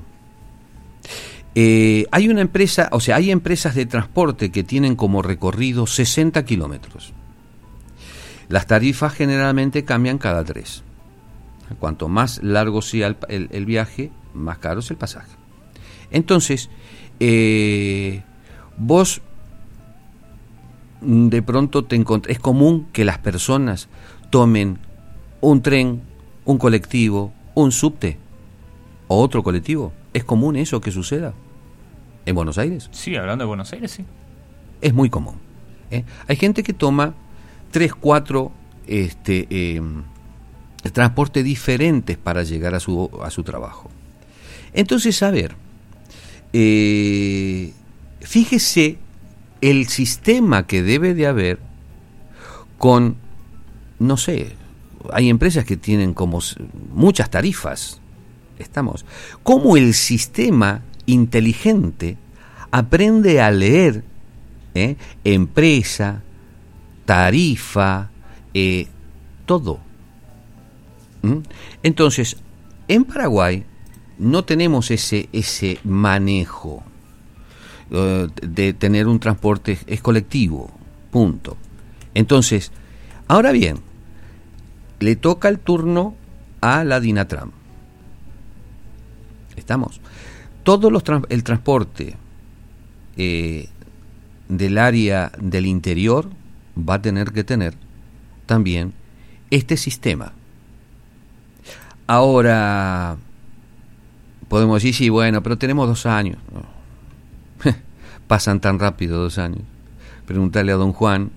[1.55, 6.43] Eh, hay una empresa, o sea, hay empresas de transporte que tienen como recorrido 60
[6.43, 7.13] kilómetros.
[8.49, 10.83] Las tarifas generalmente cambian cada tres.
[11.79, 15.31] Cuanto más largo sea el, viaje, más caro es el pasaje.
[16.11, 16.69] Entonces,
[17.21, 18.23] eh,
[18.75, 19.21] vos
[21.05, 23.89] de pronto te es común que las personas
[24.29, 24.79] tomen
[25.41, 26.01] un tren,
[26.45, 28.17] un colectivo, un subte
[29.07, 29.93] o otro colectivo.
[30.13, 31.33] ¿Es común eso que suceda
[32.25, 32.89] en Buenos Aires?
[32.91, 34.05] Sí, hablando de Buenos Aires, sí.
[34.81, 35.35] Es muy común.
[35.91, 36.03] ¿eh?
[36.27, 37.13] Hay gente que toma
[37.71, 38.51] tres, cuatro
[38.87, 39.81] este, eh,
[40.91, 43.89] transportes diferentes para llegar a su, a su trabajo.
[44.73, 45.55] Entonces, a ver,
[46.51, 47.73] eh,
[48.21, 48.97] fíjese
[49.63, 51.59] el sistema que debe de haber
[52.77, 53.15] con,
[53.97, 54.57] no sé,
[55.13, 56.39] hay empresas que tienen como
[56.93, 58.01] muchas tarifas,
[58.59, 59.05] estamos,
[59.41, 62.17] cómo el sistema inteligente
[62.71, 64.03] aprende a leer
[64.75, 66.21] eh, empresa,
[67.05, 68.09] tarifa,
[68.53, 68.87] eh,
[69.45, 69.79] todo.
[71.21, 71.37] ¿Mm?
[71.83, 72.35] Entonces,
[72.89, 73.63] en Paraguay
[74.19, 76.83] no tenemos ese, ese manejo
[77.91, 80.71] eh, de tener un transporte, es colectivo,
[81.11, 81.57] punto.
[82.13, 82.71] Entonces,
[83.27, 83.77] ahora bien,
[84.99, 86.15] le toca el turno
[86.61, 87.51] a la Dinatram.
[89.55, 89.99] ¿Estamos?
[90.63, 92.15] Todo los el transporte
[93.17, 93.69] eh,
[94.47, 96.29] del área del interior
[96.77, 97.75] va a tener que tener
[98.45, 98.93] también
[99.49, 100.33] este sistema.
[102.07, 103.17] Ahora,
[104.47, 106.37] podemos decir, sí, bueno, pero tenemos dos años.
[108.27, 109.63] Pasan tan rápido dos años.
[110.25, 111.31] Preguntarle a don Juan,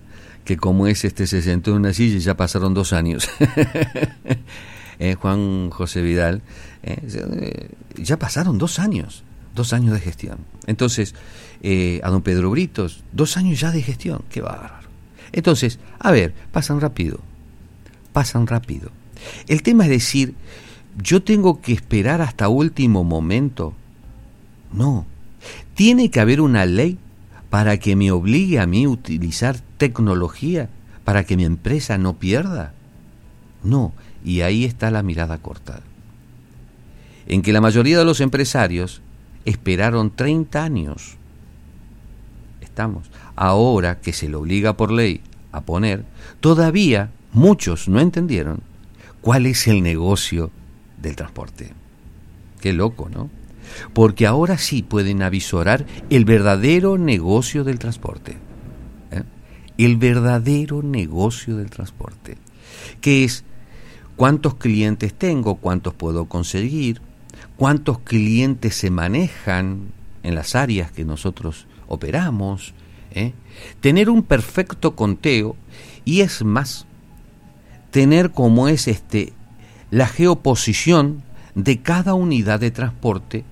[0.45, 3.29] que como es este se sentó en una silla y ya pasaron dos años.
[4.99, 6.41] Eh, Juan José Vidal,
[6.83, 10.39] eh, ya pasaron dos años, dos años de gestión.
[10.67, 11.15] Entonces,
[11.61, 14.89] eh, a don Pedro Britos, dos años ya de gestión, qué bárbaro.
[15.33, 17.21] Entonces, a ver, pasan rápido,
[18.15, 18.91] pasan rápido.
[19.49, 20.35] El tema es decir,
[20.97, 23.75] yo tengo que esperar hasta último momento.
[24.73, 25.07] No,
[25.77, 26.99] tiene que haber una ley
[27.51, 30.71] para que me obligue a mí a utilizar tecnología
[31.05, 32.73] para que mi empresa no pierda.
[33.63, 33.93] No,
[34.25, 35.81] y ahí está la mirada corta.
[37.29, 39.03] En que la mayoría de los empresarios
[39.45, 41.17] esperaron 30 años.
[42.63, 43.11] Estamos.
[43.37, 45.21] Ahora que se le obliga por ley
[45.53, 46.07] a poner,
[46.41, 48.61] todavía muchos no entendieron
[49.21, 50.51] cuál es el negocio
[51.03, 51.75] del transporte.
[52.61, 53.29] Qué loco, ¿no?
[53.93, 58.37] Porque ahora sí pueden avisorar el verdadero negocio del transporte.
[59.11, 59.23] ¿eh?
[59.79, 62.39] El verdadero negocio del transporte.
[63.01, 63.45] Que es
[64.17, 67.01] cuántos clientes tengo, cuántos puedo conseguir,
[67.57, 72.75] cuántos clientes se manejan en las áreas que nosotros operamos,
[73.13, 73.33] ¿eh?
[73.81, 75.57] tener un perfecto conteo
[76.05, 76.87] y es más,
[77.91, 79.33] tener como es este
[79.91, 81.23] la geoposición
[81.55, 83.45] de cada unidad de transporte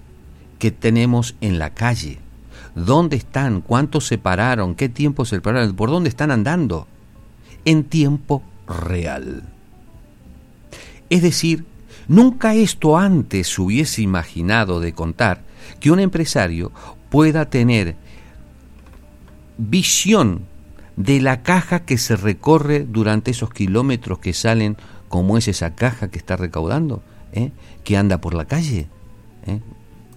[0.59, 2.19] que tenemos en la calle.
[2.75, 3.61] ¿Dónde están?
[3.61, 4.75] ¿Cuántos se pararon?
[4.75, 5.75] ¿Qué tiempo se pararon?
[5.77, 6.87] ¿Por dónde están andando?
[7.65, 9.45] En tiempo real.
[11.11, 11.65] Es decir,
[12.09, 15.43] nunca esto antes se hubiese imaginado de contar
[15.81, 16.73] que un empresario
[17.11, 17.97] pueda tener
[19.57, 20.47] visión
[20.97, 24.77] de la caja que se recorre durante esos kilómetros que salen,
[25.09, 27.53] como es esa caja que está recaudando, ¿eh?
[27.85, 28.89] que anda por la calle,
[29.47, 29.61] ¿eh?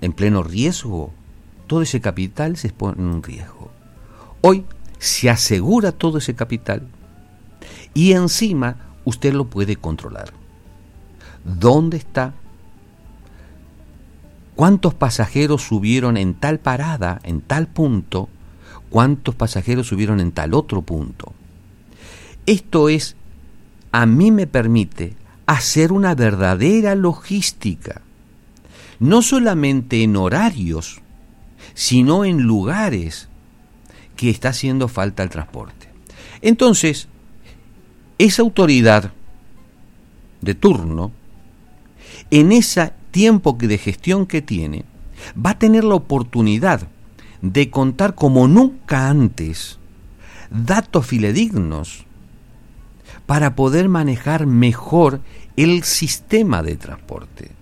[0.02, 1.12] En pleno riesgo.
[1.68, 3.72] Todo ese capital se expone en un riesgo.
[4.42, 4.66] Hoy
[5.00, 6.88] se asegura todo ese capital
[7.94, 10.34] y encima usted lo puede controlar
[11.48, 12.34] dónde está,
[14.56, 18.28] cuántos pasajeros subieron en tal parada, en tal punto,
[18.90, 21.34] cuántos pasajeros subieron en tal otro punto.
[22.46, 23.16] Esto es,
[23.92, 28.02] a mí me permite hacer una verdadera logística,
[29.00, 31.02] no solamente en horarios,
[31.74, 33.30] sino en lugares
[34.16, 35.90] que está haciendo falta el transporte.
[36.42, 37.08] Entonces,
[38.18, 39.12] esa autoridad
[40.42, 41.12] de turno
[42.32, 44.86] en ese tiempo de gestión que tiene,
[45.34, 46.88] va a tener la oportunidad
[47.42, 49.80] de contar como nunca antes
[50.50, 52.06] datos fidedignos
[53.26, 55.22] para poder manejar mejor
[55.56, 57.57] el sistema de transporte.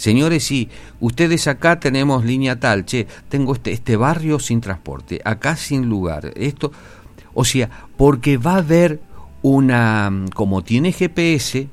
[0.00, 5.56] Señores, si ustedes acá tenemos línea tal, che, tengo este, este barrio sin transporte, acá
[5.56, 6.72] sin lugar, esto,
[7.34, 9.02] o sea, porque va a haber
[9.42, 11.68] una, como tiene GPS,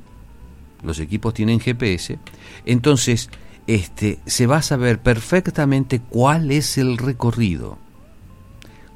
[0.82, 2.18] los equipos tienen GPS,
[2.66, 3.30] entonces
[3.66, 7.78] este, se va a saber perfectamente cuál es el recorrido,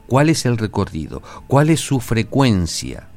[0.09, 3.09] cuál es el recorrido, cuál es su frecuencia.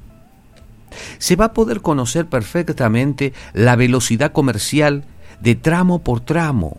[1.17, 5.03] Se va a poder conocer perfectamente la velocidad comercial
[5.41, 6.77] de tramo por tramo,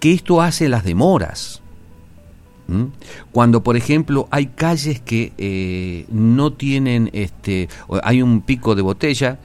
[0.00, 1.62] que esto hace las demoras.
[3.30, 7.68] Cuando, por ejemplo, hay calles que eh, no tienen, este,
[8.02, 9.38] hay un pico de botella,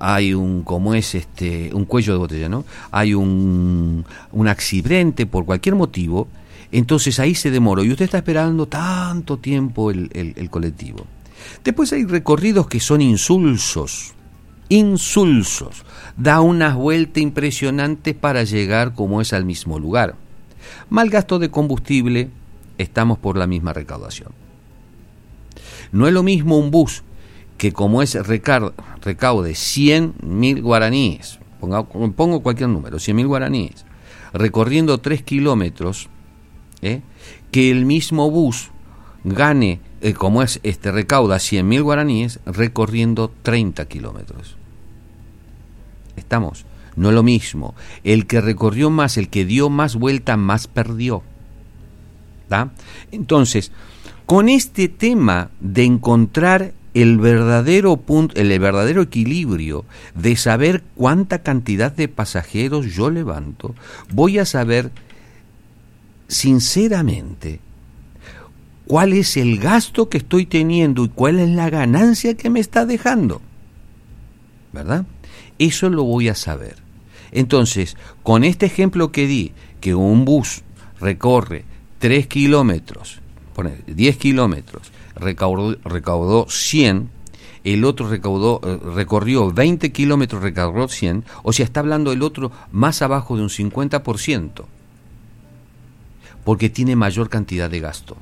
[0.00, 2.64] hay un, como es este, un cuello de botella, ¿no?
[2.92, 6.28] Hay un, un accidente por cualquier motivo,
[6.72, 11.04] entonces ahí se demoró y usted está esperando tanto tiempo el, el colectivo.
[11.62, 14.14] Después hay recorridos que son insulsos,
[14.70, 15.84] insulsos.
[16.16, 20.14] Da unas vueltas impresionantes para llegar como es al mismo lugar.
[20.88, 22.30] Mal gasto de combustible,
[22.78, 24.32] estamos por la misma recaudación.
[25.92, 27.02] No es lo mismo un bus
[27.58, 31.38] que como es recaude 100 mil guaraníes,
[32.16, 33.84] pongo cualquier número, 100 mil guaraníes,
[34.32, 36.08] recorriendo 3 kilómetros,
[36.80, 37.02] ¿eh?
[37.50, 38.70] que el mismo bus
[39.24, 44.56] gane, eh, como es este recauda 100.000 guaraníes recorriendo 30 kilómetros.
[46.20, 46.64] Estamos,
[46.96, 47.74] no lo mismo.
[48.04, 51.22] El que recorrió más, el que dio más vuelta, más perdió.
[53.12, 53.70] Entonces,
[54.26, 61.92] con este tema de encontrar el verdadero punto, el verdadero equilibrio de saber cuánta cantidad
[61.92, 63.74] de pasajeros yo levanto,
[64.12, 64.90] voy a saber
[66.26, 67.60] sinceramente
[68.86, 72.86] cuál es el gasto que estoy teniendo y cuál es la ganancia que me está
[72.86, 73.40] dejando.
[74.72, 75.04] ¿Verdad?
[75.60, 76.76] Eso lo voy a saber.
[77.32, 80.62] Entonces, con este ejemplo que di, que un bus
[80.98, 81.64] recorre
[81.98, 83.20] 3 kilómetros,
[83.86, 87.10] 10 kilómetros, recaudó, recaudó 100,
[87.64, 92.50] el otro recaudó, eh, recorrió 20 kilómetros, recaudó 100, o sea, está hablando el otro
[92.72, 94.64] más abajo de un 50%,
[96.42, 98.16] porque tiene mayor cantidad de gasto.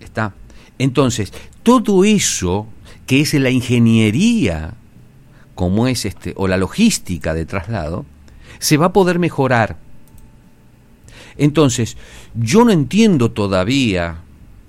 [0.00, 0.32] ¿Está?
[0.78, 2.66] Entonces, todo eso
[3.06, 4.74] que es la ingeniería,
[5.54, 8.04] como es este, o la logística de traslado,
[8.58, 9.78] se va a poder mejorar.
[11.36, 11.96] Entonces,
[12.34, 14.18] yo no entiendo todavía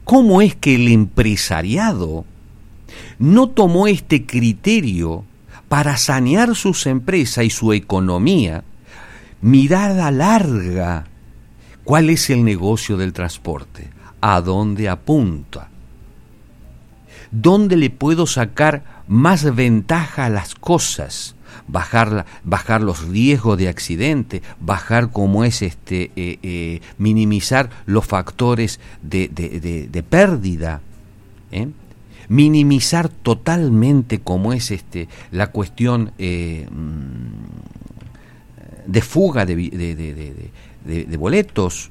[0.03, 2.25] cómo es que el empresariado
[3.19, 5.25] no tomó este criterio
[5.67, 8.63] para sanear sus empresas y su economía,
[9.41, 11.07] mirada larga,
[11.83, 13.89] cuál es el negocio del transporte,
[14.21, 15.69] a dónde apunta,
[17.33, 21.35] dónde le puedo sacar más ventaja a las cosas,
[21.67, 28.79] bajar, bajar los riesgos de accidente, bajar como es este, eh, eh, minimizar los factores
[29.01, 30.81] de, de, pérdida,
[31.51, 31.67] ¿eh?
[32.29, 36.69] minimizar totalmente como es este, la cuestión mm,
[38.85, 41.89] de fuga de boletos,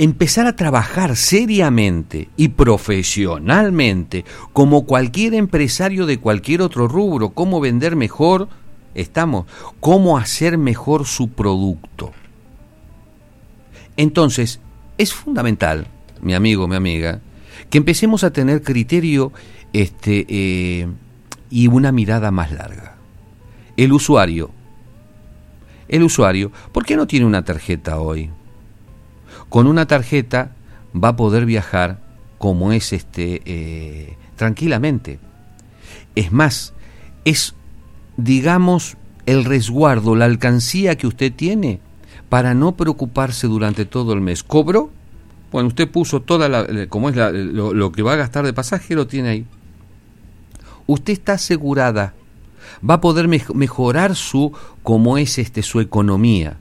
[0.00, 7.96] empezar a trabajar seriamente y profesionalmente como cualquier empresario de cualquier otro rubro, cómo vender
[7.96, 8.48] mejor,
[8.94, 9.44] estamos,
[9.78, 12.12] cómo hacer mejor su producto.
[13.98, 14.60] Entonces,
[14.96, 15.86] es fundamental,
[16.22, 17.20] mi amigo, mi amiga,
[17.68, 19.34] que empecemos a tener criterio
[19.74, 20.88] este, eh,
[21.50, 22.96] y una mirada más larga.
[23.76, 24.50] El usuario,
[25.88, 28.30] el usuario, ¿por qué no tiene una tarjeta hoy?
[29.50, 30.52] Con una tarjeta
[30.94, 31.98] va a poder viajar
[32.38, 35.18] como es este eh, tranquilamente.
[36.14, 36.72] Es más,
[37.24, 37.54] es
[38.16, 41.80] digamos el resguardo, la alcancía que usted tiene
[42.28, 44.44] para no preocuparse durante todo el mes.
[44.44, 44.90] ¿Cobro?
[45.50, 48.94] Bueno, usted puso toda la, como es lo, lo, que va a gastar de pasaje,
[48.94, 49.46] lo tiene ahí.
[50.86, 52.14] Usted está asegurada,
[52.88, 54.52] va a poder mejorar su,
[54.84, 56.59] como es este, su economía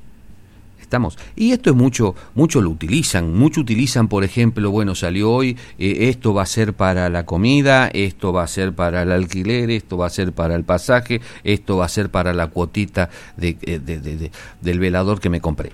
[1.35, 6.09] y esto es mucho, mucho lo utilizan, mucho utilizan, por ejemplo, bueno, salió hoy, eh,
[6.09, 9.97] esto va a ser para la comida, esto va a ser para el alquiler, esto
[9.97, 14.79] va a ser para el pasaje, esto va a ser para la cuotita eh, del
[14.79, 15.71] velador que me compré.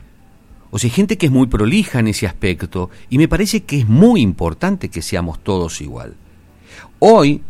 [0.72, 3.88] O sea, gente que es muy prolija en ese aspecto y me parece que es
[3.88, 6.16] muy importante que seamos todos igual.
[7.00, 7.42] Hoy,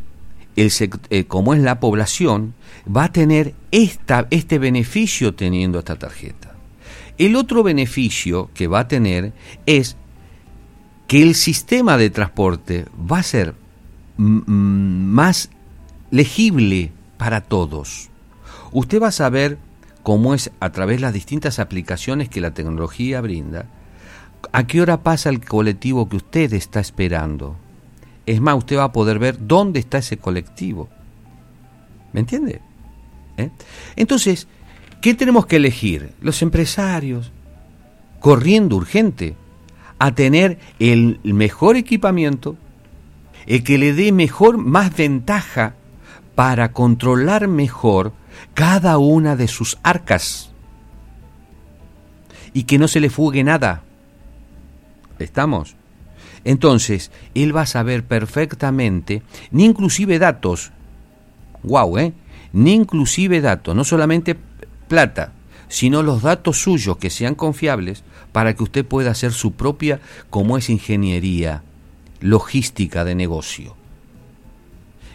[0.56, 0.71] el,
[1.10, 2.54] eh, como es la población,
[2.86, 6.44] va a tener este beneficio teniendo esta tarjeta.
[7.17, 9.34] El otro beneficio que va a tener
[9.65, 9.95] es
[11.08, 13.56] que el sistema de transporte va a ser
[14.17, 15.49] más
[16.12, 18.10] legible para todos.
[18.71, 19.58] Usted va a saber
[20.04, 23.65] cómo es a través de las distintas aplicaciones que la tecnología brinda,
[24.51, 27.56] a qué hora pasa el colectivo que usted está esperando.
[28.25, 30.89] Es más, usted va a poder ver dónde está ese colectivo.
[32.13, 32.62] ¿Me entiende?
[33.38, 33.49] ¿Eh?
[33.95, 34.47] Entonces,
[35.05, 36.13] ¿Qué tenemos que elegir?
[36.19, 37.31] Los empresarios,
[38.19, 39.35] corriendo urgente,
[39.99, 42.57] a tener el mejor equipamiento,
[43.45, 45.75] el que le dé mejor, más ventaja
[46.33, 48.13] para controlar mejor
[48.55, 50.49] cada una de sus arcas
[52.51, 53.84] y que no se le fugue nada.
[55.19, 55.75] ¿Estamos?
[56.45, 59.21] Entonces, él va a saber perfectamente,
[59.51, 60.71] ni inclusive datos,
[61.61, 62.13] wow, ¿eh?
[62.53, 64.36] Ni inclusive datos, no solamente
[64.88, 65.33] plata,
[65.67, 70.57] sino los datos suyos que sean confiables para que usted pueda hacer su propia, como
[70.57, 71.63] es ingeniería,
[72.21, 73.75] logística de negocio.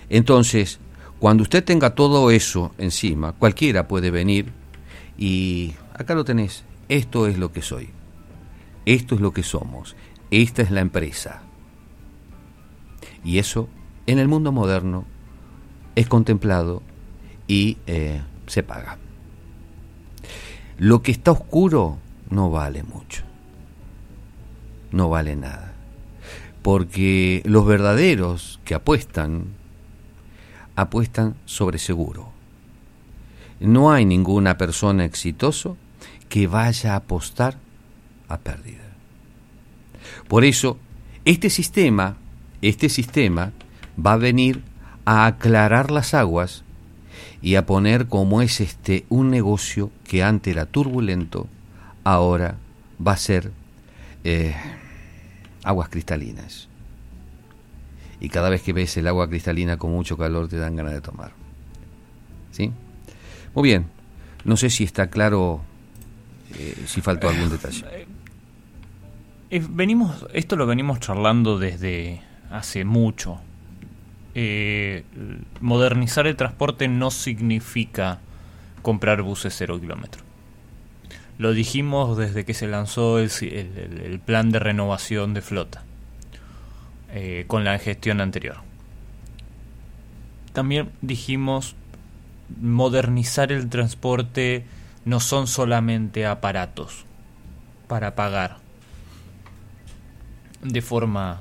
[0.08, 0.80] Entonces,
[1.18, 4.52] cuando usted tenga todo eso encima, cualquiera puede venir
[5.18, 7.90] y acá lo tenés, esto es lo que soy,
[8.86, 9.96] esto es lo que somos,
[10.30, 11.42] esta es la empresa.
[13.22, 13.68] Y eso
[14.06, 15.04] en el mundo moderno
[15.94, 16.82] es contemplado
[17.46, 18.98] y eh, se paga.
[20.80, 21.98] Lo que está oscuro
[22.30, 23.22] no vale mucho.
[24.92, 25.74] No vale nada.
[26.62, 29.44] porque los verdaderos que apuestan,
[30.76, 32.32] apuestan sobre seguro.
[33.60, 35.76] No hay ninguna persona exitoso
[36.28, 37.56] que vaya a apostar
[38.28, 38.84] a pérdida.
[40.28, 40.78] Por eso,
[41.24, 42.16] este sistema,
[42.62, 43.52] este sistema
[43.98, 44.62] va a venir
[45.04, 46.64] a aclarar las aguas
[47.42, 51.46] y a poner como es este un negocio que antes era turbulento,
[52.04, 52.56] ahora
[53.04, 53.52] va a ser
[54.24, 54.54] eh,
[55.64, 56.68] aguas cristalinas.
[58.20, 61.00] Y cada vez que ves el agua cristalina con mucho calor te dan ganas de
[61.00, 61.32] tomar.
[62.50, 62.70] ¿Sí?
[63.54, 63.86] Muy bien.
[64.44, 65.62] No sé si está claro,
[66.58, 68.06] eh, si faltó algún detalle.
[69.50, 73.40] Eh, venimos, esto lo venimos charlando desde hace mucho.
[74.34, 75.04] Eh,
[75.60, 78.20] modernizar el transporte no significa
[78.82, 80.24] comprar buses cero kilómetros.
[81.38, 85.82] Lo dijimos desde que se lanzó el, plan de renovación de flota
[87.12, 88.58] eh, con la gestión anterior.
[90.52, 91.76] También dijimos
[92.60, 94.64] modernizar el transporte
[95.04, 97.04] no son solamente aparatos
[97.88, 98.58] para pagar
[100.62, 101.40] de forma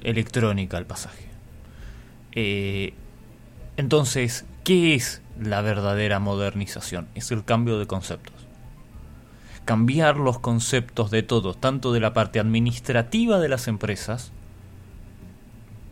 [0.00, 1.33] electrónica el pasaje.
[2.34, 2.94] Eh,
[3.76, 7.08] entonces, ¿qué es la verdadera modernización?
[7.14, 8.34] Es el cambio de conceptos.
[9.64, 14.32] Cambiar los conceptos de todos, tanto de la parte administrativa de las empresas,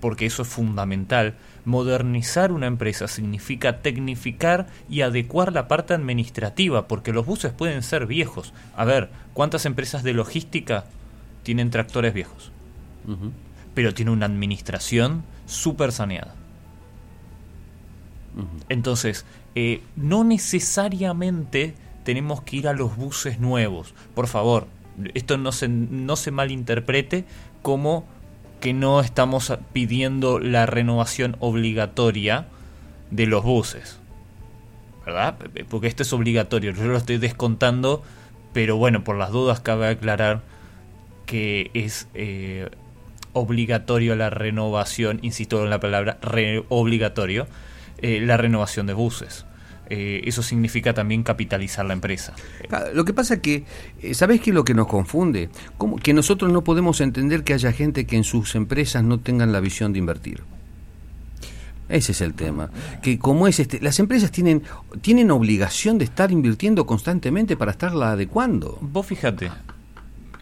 [0.00, 1.36] porque eso es fundamental.
[1.64, 8.06] Modernizar una empresa significa tecnificar y adecuar la parte administrativa, porque los buses pueden ser
[8.06, 8.52] viejos.
[8.76, 10.84] A ver, ¿cuántas empresas de logística
[11.44, 12.50] tienen tractores viejos?
[13.74, 16.34] pero tiene una administración súper saneada.
[18.68, 21.74] Entonces, eh, no necesariamente
[22.04, 23.94] tenemos que ir a los buses nuevos.
[24.14, 24.66] Por favor,
[25.14, 27.24] esto no se, no se malinterprete
[27.60, 28.04] como
[28.60, 32.46] que no estamos pidiendo la renovación obligatoria
[33.10, 33.98] de los buses.
[35.04, 35.36] ¿Verdad?
[35.68, 36.72] Porque esto es obligatorio.
[36.72, 38.02] Yo lo estoy descontando,
[38.52, 40.42] pero bueno, por las dudas cabe aclarar
[41.26, 42.70] que es eh,
[43.32, 46.18] obligatorio la renovación, insisto en la palabra
[46.68, 47.46] obligatorio,
[47.98, 49.46] eh, la renovación de buses.
[49.94, 52.32] Eh, eso significa también capitalizar la empresa.
[52.94, 53.64] Lo que pasa que,
[54.00, 55.50] eh, ¿sabés qué es lo que nos confunde?
[56.02, 59.60] Que nosotros no podemos entender que haya gente que en sus empresas no tengan la
[59.60, 60.44] visión de invertir.
[61.88, 62.70] Ese es el tema.
[63.02, 64.62] Que como es este, las empresas tienen
[65.02, 68.78] tienen obligación de estar invirtiendo constantemente para estarla adecuando.
[68.80, 69.50] Vos fíjate,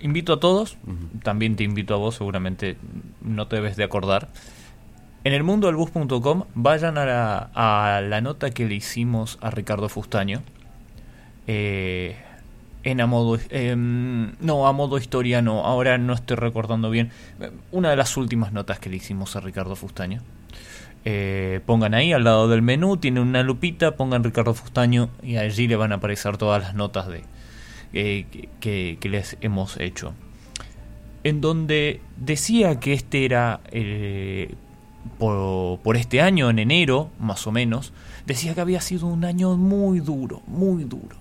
[0.00, 0.76] invito a todos,
[1.22, 2.76] también te invito a vos, seguramente
[3.20, 4.28] no te debes de acordar.
[5.22, 9.50] En el mundo del bus.com vayan a la, a la, nota que le hicimos a
[9.50, 10.42] Ricardo Fustaño.
[11.46, 12.16] Eh,
[12.82, 17.10] en a modo em, no a modo historia no ahora no estoy recordando bien
[17.72, 20.22] una de las últimas notas que le hicimos a Ricardo Fustaño
[21.04, 25.68] eh, pongan ahí al lado del menú tiene una lupita pongan Ricardo Fustaño y allí
[25.68, 27.22] le van a aparecer todas las notas de,
[27.92, 28.26] eh,
[28.60, 30.14] que, les hemos hecho.
[31.24, 34.54] En donde decía que este era, eh,
[35.18, 37.92] por, este año, en enero, más o menos,
[38.26, 41.16] decía que había sido un año muy duro, muy duro.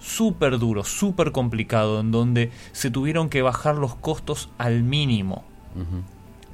[0.00, 5.44] Súper duro, súper complicado, en donde se tuvieron que bajar los costos al mínimo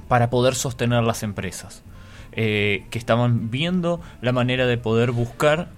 [0.07, 1.83] para poder sostener las empresas.
[2.31, 5.71] Eh, que estaban viendo la manera de poder buscar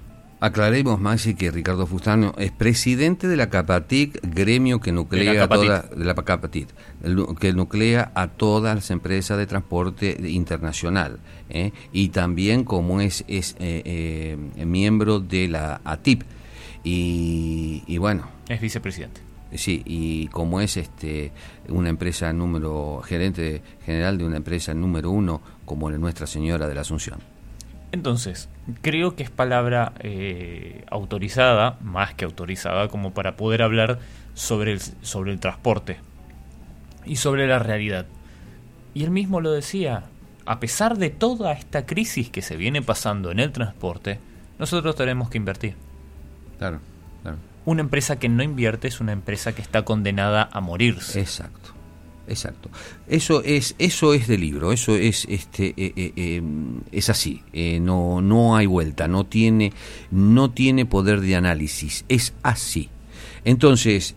[0.44, 5.84] Aclaremos, Maxi, que Ricardo Fustano es presidente de la Capatic, gremio que nuclea a toda,
[5.84, 6.68] de la Capatit,
[7.40, 11.20] que nuclea a todas las empresas de transporte internacional,
[11.52, 11.74] ¿eh?
[11.94, 13.84] y también como es, es eh,
[14.56, 16.24] eh, miembro de la ATIP.
[16.84, 18.28] Y, y, bueno.
[18.50, 19.22] Es vicepresidente.
[19.54, 21.34] Sí, y como es este
[21.70, 26.74] una empresa número, gerente general de una empresa número uno como la Nuestra Señora de
[26.74, 27.20] la Asunción.
[27.92, 28.50] Entonces,
[28.82, 34.00] creo que es palabra eh, autorizada, más que autorizada, como para poder hablar
[34.34, 35.98] sobre el, sobre el transporte
[37.06, 38.06] y sobre la realidad.
[38.94, 40.04] Y él mismo lo decía,
[40.46, 44.20] a pesar de toda esta crisis que se viene pasando en el transporte,
[44.58, 45.76] nosotros tenemos que invertir.
[46.60, 46.80] Claro,
[47.24, 47.38] claro.
[47.66, 51.20] Una empresa que no invierte es una empresa que está condenada a morirse.
[51.20, 51.81] Exacto
[52.28, 52.70] exacto.
[53.08, 56.42] Eso es, eso es de libro, eso es, este, eh, eh, eh,
[56.92, 57.42] es así.
[57.82, 59.74] no, no hay vuelta, no tiene,
[60.12, 62.90] no tiene poder de análisis, es así.
[63.44, 64.16] Entonces,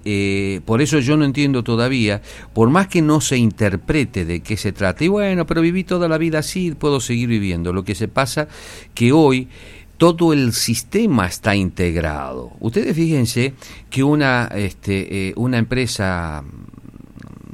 [0.66, 2.20] por eso yo no entiendo todavía,
[2.52, 6.08] por más que no se interprete de qué se trata, y bueno, pero viví toda
[6.08, 7.72] la vida así, puedo seguir viviendo.
[7.72, 8.48] Lo que se pasa
[8.94, 9.48] que hoy
[9.96, 12.52] todo el sistema está integrado.
[12.60, 13.54] Ustedes fíjense
[13.88, 16.44] que una, este, una empresa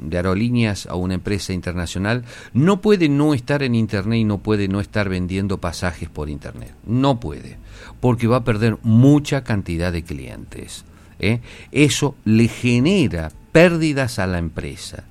[0.01, 4.67] de aerolíneas a una empresa internacional no puede no estar en Internet y no puede
[4.67, 6.73] no estar vendiendo pasajes por Internet.
[6.85, 7.57] No puede,
[7.99, 10.83] porque va a perder mucha cantidad de clientes.
[11.19, 11.39] ¿eh?
[11.71, 15.05] Eso le genera pérdidas a la empresa.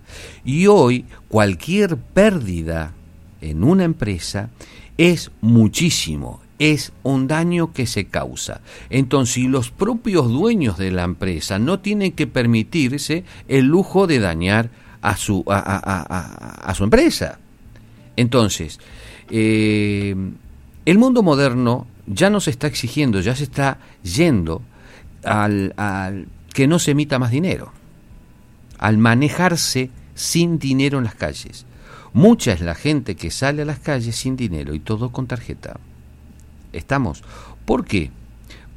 [0.45, 2.93] Y hoy cualquier pérdida
[3.41, 4.51] en una empresa
[4.99, 8.61] es muchísimo, es un daño que se causa.
[8.91, 14.21] Entonces, si los propios dueños de la empresa no tienen que permitirse el lujo de
[14.21, 14.69] dañar
[15.01, 17.39] a su, a, su empresa.
[18.15, 18.79] Entonces,
[19.31, 20.15] eh,
[20.85, 24.61] el mundo moderno ya no se está exigiendo, ya se está yendo
[25.25, 27.73] al, al que no se emita más dinero,
[28.77, 31.65] al manejarse sin dinero en las calles.
[32.13, 35.81] Mucha es la gente que sale a las calles sin dinero y todo con tarjeta.
[36.73, 37.23] ¿Estamos?
[37.65, 38.11] ¿Por qué?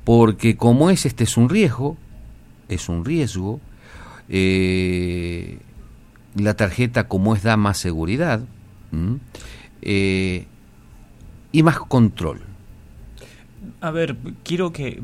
[0.03, 1.97] Porque como es este es un riesgo,
[2.69, 3.59] es un riesgo,
[4.29, 5.59] eh,
[6.35, 8.41] la tarjeta como es da más seguridad
[9.81, 10.45] eh,
[11.51, 12.41] y más control.
[13.81, 15.01] A ver, quiero que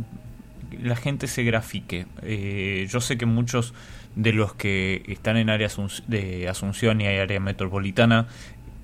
[0.81, 2.05] la gente se grafique.
[2.21, 3.73] Eh, yo sé que muchos
[4.15, 5.69] de los que están en área
[6.07, 8.27] de Asunción y área metropolitana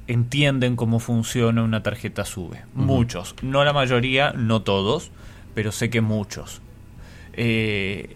[0.08, 2.64] entienden cómo funciona una tarjeta SUBE.
[2.74, 5.12] Muchos, no la mayoría, no todos,
[5.53, 6.62] pero sé que muchos.
[7.34, 8.16] Eh,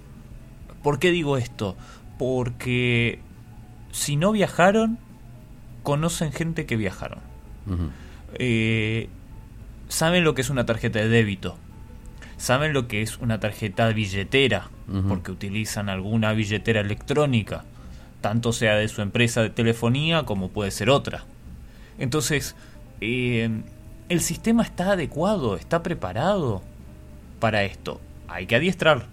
[0.84, 1.76] ¿Por qué digo esto?
[2.18, 3.20] Porque
[3.92, 4.98] si no viajaron,
[5.84, 7.20] conocen gente que viajaron.
[8.36, 9.10] Eh,
[9.88, 11.58] saben lo que es una tarjeta de débito.
[12.38, 14.70] Saben lo que es una tarjeta billetera,
[15.10, 17.66] porque utilizan alguna billetera electrónica,
[18.22, 21.26] tanto sea de su empresa de telefonía como puede ser otra.
[22.00, 22.56] Entonces,
[23.02, 23.50] eh,
[24.08, 26.62] el sistema está adecuado, está preparado
[27.40, 28.00] para esto.
[28.28, 29.08] Hay que adiestrar,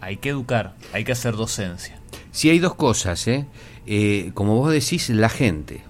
[0.00, 1.98] hay que educar, hay que hacer docencia.
[2.32, 3.46] Si hay dos cosas, ¿eh?
[3.86, 4.30] ¿eh?
[4.34, 5.82] como vos decís, la gente.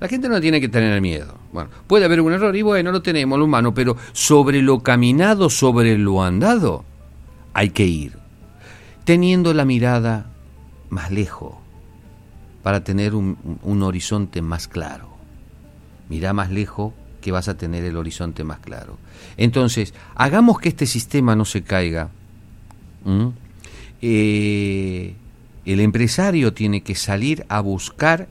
[0.00, 1.38] La gente no tiene que tener miedo.
[1.52, 5.48] Bueno, puede haber un error y bueno, lo tenemos, lo humano, pero sobre lo caminado,
[5.48, 6.84] sobre lo andado,
[7.54, 8.18] hay que ir.
[9.04, 10.30] Teniendo la mirada
[10.90, 11.54] más lejos,
[12.62, 15.13] para tener un horizonte más claro
[16.08, 18.98] mira más lejos que vas a tener el horizonte más claro.
[19.36, 22.10] Entonces, hagamos que este sistema no se caiga.
[24.02, 25.14] Eh,
[25.64, 28.28] el empresario tiene que salir a buscar,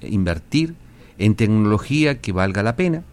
[0.00, 0.74] invertir
[1.18, 3.04] en tecnología que valga la pena.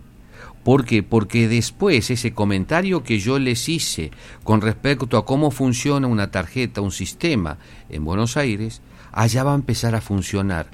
[0.63, 1.03] ¿Por qué?
[1.03, 4.11] Porque después ese comentario que yo les hice
[4.43, 7.57] con respecto a cómo funciona una tarjeta, un sistema
[7.89, 8.81] en Buenos Aires,
[9.11, 10.67] allá va a empezar a funcionar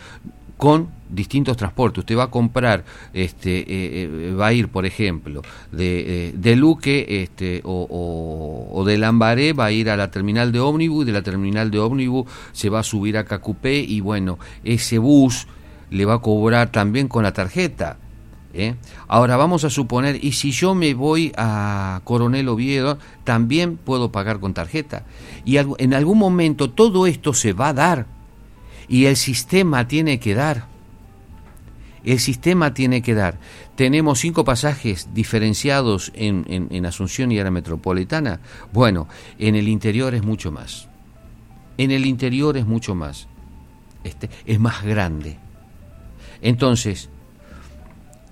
[0.57, 1.99] con distintos transportes.
[1.99, 5.41] Usted va a comprar, este, eh, eh, va a ir, por ejemplo,
[5.71, 10.51] de, eh, de Luque este, o, o, de Lambaré, va a ir a la terminal
[10.51, 14.01] de ómnibus, y de la terminal de ómnibus se va a subir a Cacupé y
[14.01, 15.47] bueno, ese bus
[15.89, 17.97] le va a cobrar también con la tarjeta.
[19.09, 24.39] Ahora vamos a suponer, y si yo me voy a Coronel Oviedo, también puedo pagar
[24.39, 25.03] con tarjeta.
[25.43, 28.05] Y en algún momento todo esto se va a dar
[28.87, 30.74] y el sistema tiene que dar.
[32.05, 33.39] El sistema tiene que dar.
[33.75, 38.41] Tenemos cinco pasajes diferenciados en, en, Asunción y la metropolitana.
[38.71, 39.07] Bueno,
[39.39, 40.87] en el interior es mucho más.
[41.79, 43.27] En el interior es mucho más.
[44.03, 45.37] Este, es más grande.
[46.43, 47.09] Entonces,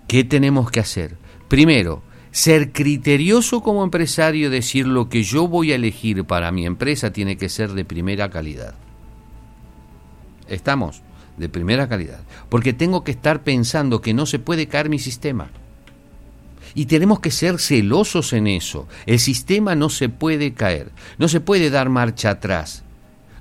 [0.08, 1.18] ¿qué tenemos que hacer?
[1.48, 7.12] Primero, ser criterioso como empresario, decir lo que yo voy a elegir para mi empresa
[7.12, 8.76] tiene que ser de primera calidad.
[10.48, 11.02] Estamos
[11.38, 12.22] de primera calidad.
[12.50, 15.50] Porque tengo que estar pensando que no se puede caer mi sistema.
[16.76, 18.88] Y tenemos que ser celosos en eso.
[19.06, 20.92] El sistema no se puede caer.
[21.18, 22.84] No se puede dar marcha atrás.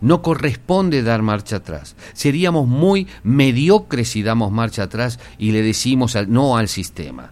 [0.01, 1.97] No corresponde dar marcha atrás.
[2.13, 7.31] Seríamos muy mediocres si damos marcha atrás y le decimos no al sistema.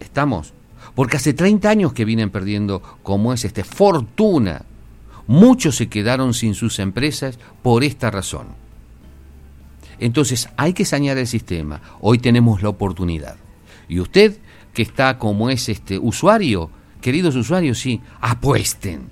[0.00, 0.54] ¿Estamos?
[0.94, 4.64] Porque hace 30 años que vienen perdiendo, como es este, fortuna
[5.26, 8.48] Muchos se quedaron sin sus empresas por esta razón.
[10.02, 11.80] Entonces hay que sanear el sistema.
[12.00, 13.36] Hoy tenemos la oportunidad.
[13.88, 14.36] Y usted,
[14.74, 19.02] que está como es este usuario, queridos usuarios, sí, apuesten.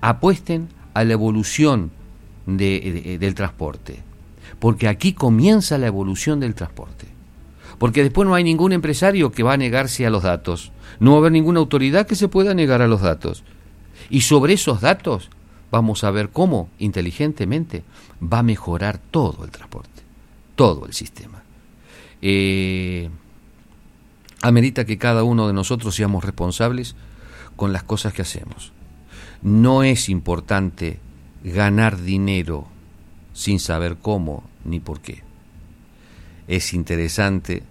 [0.00, 1.92] Apuesten a la evolución
[2.46, 4.02] del transporte.
[4.58, 7.06] Porque aquí comienza la evolución del transporte.
[7.78, 10.72] Porque después no hay ningún empresario que va a negarse a los datos.
[10.98, 13.44] No va a haber ninguna autoridad que se pueda negar a los datos.
[14.10, 15.30] Y sobre esos datos
[15.70, 17.84] vamos a ver cómo inteligentemente
[18.20, 19.93] va a mejorar todo el transporte,
[20.54, 21.42] todo el sistema.
[22.22, 23.10] Eh,
[24.42, 26.96] amerita que cada uno de nosotros seamos responsables
[27.56, 28.72] con las cosas que hacemos.
[29.42, 31.00] No es importante
[31.42, 32.66] ganar dinero
[33.32, 35.22] sin saber cómo ni por qué.
[36.48, 37.62] Es interesante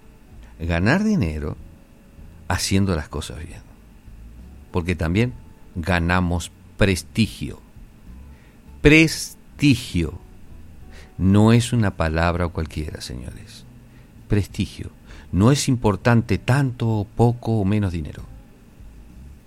[0.59, 1.57] ganar dinero
[2.47, 3.61] haciendo las cosas bien,
[4.71, 5.33] porque también
[5.75, 7.59] ganamos prestigio.
[8.81, 10.19] Prestigio
[11.17, 13.65] no es una palabra cualquiera, señores.
[14.27, 14.91] Prestigio
[15.33, 18.23] no es importante tanto, poco o menos dinero.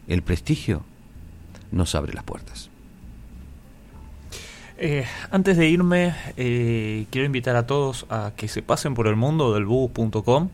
[0.08, 0.82] El prestigio
[1.70, 2.70] nos abre las puertas.
[4.78, 9.14] Eh, antes de irme, eh, quiero invitar a todos a que se pasen por el
[9.14, 10.50] mundo del bus.com,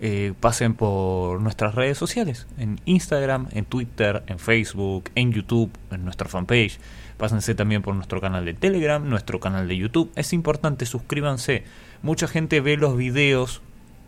[0.00, 6.04] eh, pasen por nuestras redes sociales, en Instagram, en Twitter, en Facebook, en YouTube, en
[6.04, 6.78] nuestra fanpage.
[7.16, 10.12] Pásense también por nuestro canal de Telegram, nuestro canal de YouTube.
[10.16, 11.64] Es importante, suscríbanse.
[12.02, 13.62] Mucha gente ve los videos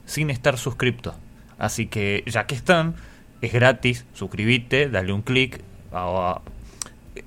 [0.04, 1.14] sin estar suscripto.
[1.58, 2.94] Así que ya que están,
[3.40, 5.62] es gratis, suscríbete, dale un clic.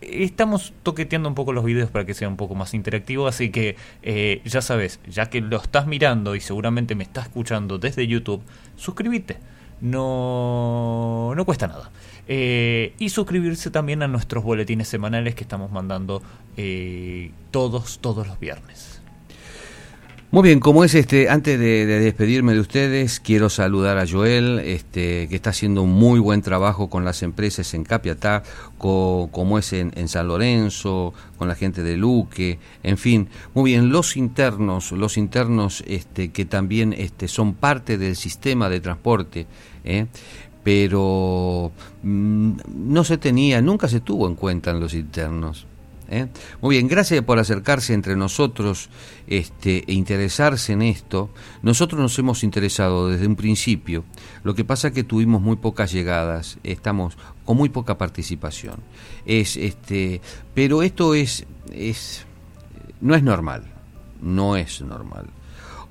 [0.02, 3.76] Estamos toqueteando un poco los videos para que sea un poco más interactivo, así que
[4.02, 8.42] eh, ya sabes, ya que lo estás mirando y seguramente me estás escuchando desde YouTube,
[8.76, 9.38] suscríbete.
[9.82, 11.90] No, no cuesta nada.
[12.28, 16.22] Eh, y suscribirse también a nuestros boletines semanales que estamos mandando
[16.56, 19.01] eh, todos, todos los viernes.
[20.34, 25.28] Muy bien, como es este, antes de, despedirme de ustedes, quiero saludar a Joel, este,
[25.28, 28.42] que está haciendo un muy buen trabajo con las empresas en Capiatá,
[28.78, 33.90] como es en, en, San Lorenzo, con la gente de Luque, en fin, muy bien,
[33.90, 39.48] los internos, los internos este, que también este, son parte del sistema de transporte,
[39.84, 40.06] ¿eh?
[40.64, 41.74] pero
[42.04, 45.68] mm, no se tenía, nunca se tuvo en cuenta en los internos.
[46.12, 46.28] ¿Eh?
[46.62, 48.90] Muy bien, gracias por acercarse entre nosotros
[49.28, 51.32] este, e interesarse en esto.
[51.64, 54.04] Nosotros nos hemos interesado desde un principio.
[54.44, 58.76] Lo que pasa es que tuvimos muy pocas llegadas, estamos con muy poca participación.
[59.26, 60.22] Es, este,
[60.54, 62.26] pero esto es, es,
[63.00, 63.64] no es normal,
[64.22, 65.28] no es normal.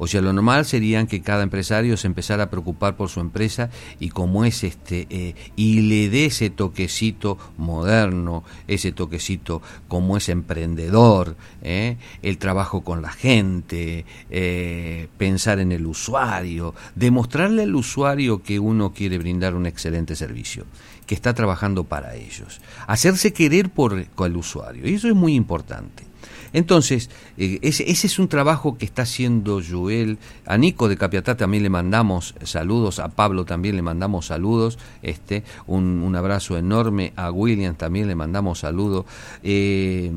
[0.02, 3.68] O sea, lo normal sería que cada empresario se empezara a preocupar por su empresa
[3.98, 10.30] y como es este eh, y le dé ese toquecito moderno, ese toquecito como es
[10.30, 18.42] emprendedor, eh, el trabajo con la gente, eh, pensar en el usuario, demostrarle al usuario
[18.42, 20.64] que uno quiere brindar un excelente servicio
[21.06, 22.62] que está trabajando para ellos.
[22.86, 24.88] Hacerse querer por el usuario.
[24.88, 26.09] Y eso es muy importante.
[26.52, 30.18] Entonces, eh, ese, es un trabajo que está haciendo Joel.
[30.46, 35.44] A Nico de Capiatá también le mandamos saludos, a Pablo también le mandamos saludos, este,
[35.66, 39.06] un, abrazo enorme, a William también le mandamos saludos.
[39.42, 40.10] Eh,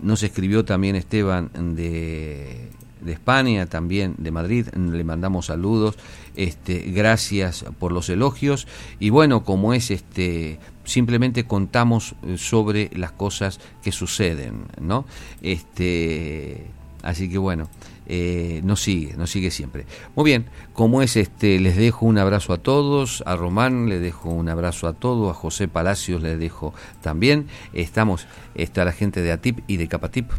[0.00, 2.70] nos escribió también Esteban de
[3.04, 5.96] de España, también de Madrid, le mandamos saludos,
[6.36, 8.66] este, gracias por los elogios.
[8.98, 15.04] Y bueno, como es este simplemente contamos eh, sobre las cosas que suceden, ¿no?
[15.42, 16.66] Este,
[17.02, 17.68] así que bueno,
[18.06, 19.86] eh, nos sigue, nos sigue siempre.
[20.14, 24.30] Muy bien, como es este, les dejo un abrazo a todos, a Román le dejo
[24.30, 27.46] un abrazo a todos, a José Palacios le dejo también.
[27.72, 30.30] Estamos, está la gente de ATIP y de Capatip.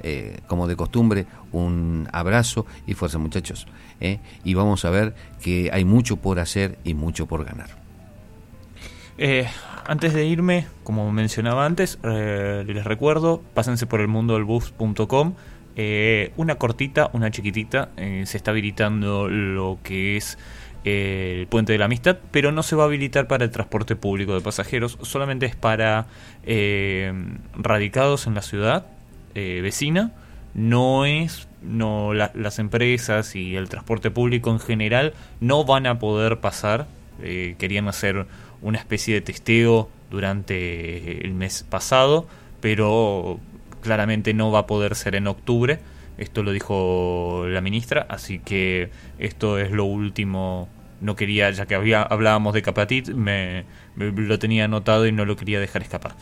[0.00, 3.66] Eh, como de costumbre, un abrazo y fuerza muchachos.
[4.44, 7.87] Y vamos a ver que hay mucho por hacer y mucho por ganar.
[9.18, 9.48] Eh,
[9.84, 15.34] antes de irme, como mencionaba antes, eh, les recuerdo, pásense por el mundo del bus.com.
[15.74, 20.38] Eh, una cortita, una chiquitita, se está habilitando lo que es
[20.84, 24.34] el puente de la amistad, pero no se va a habilitar para el transporte público
[24.34, 26.06] de pasajeros, solamente es para
[27.56, 28.86] radicados en la ciudad
[29.34, 30.12] vecina.
[30.54, 36.40] No es, no las empresas y el transporte público en general no van a poder
[36.40, 36.86] pasar.
[37.20, 38.26] querían hacer
[38.62, 42.26] una especie de testeo durante el mes pasado,
[42.60, 43.40] pero
[43.80, 45.78] claramente no va a poder ser en octubre.
[46.18, 50.68] Esto lo dijo la ministra, así que esto es lo último.
[51.00, 53.64] No quería, ya que había, hablábamos de Capatit, me,
[53.96, 56.16] lo tenía anotado y no lo quería dejar escapar.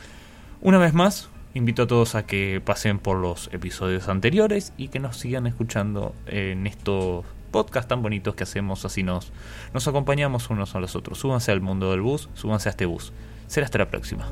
[0.61, 4.99] Una vez más, invito a todos a que pasen por los episodios anteriores y que
[4.99, 9.32] nos sigan escuchando en estos podcast tan bonitos que hacemos, así nos,
[9.72, 11.18] nos acompañamos unos a los otros.
[11.18, 13.12] Súbanse al mundo del bus, súbanse a este bus.
[13.47, 14.26] Será hasta la próxima.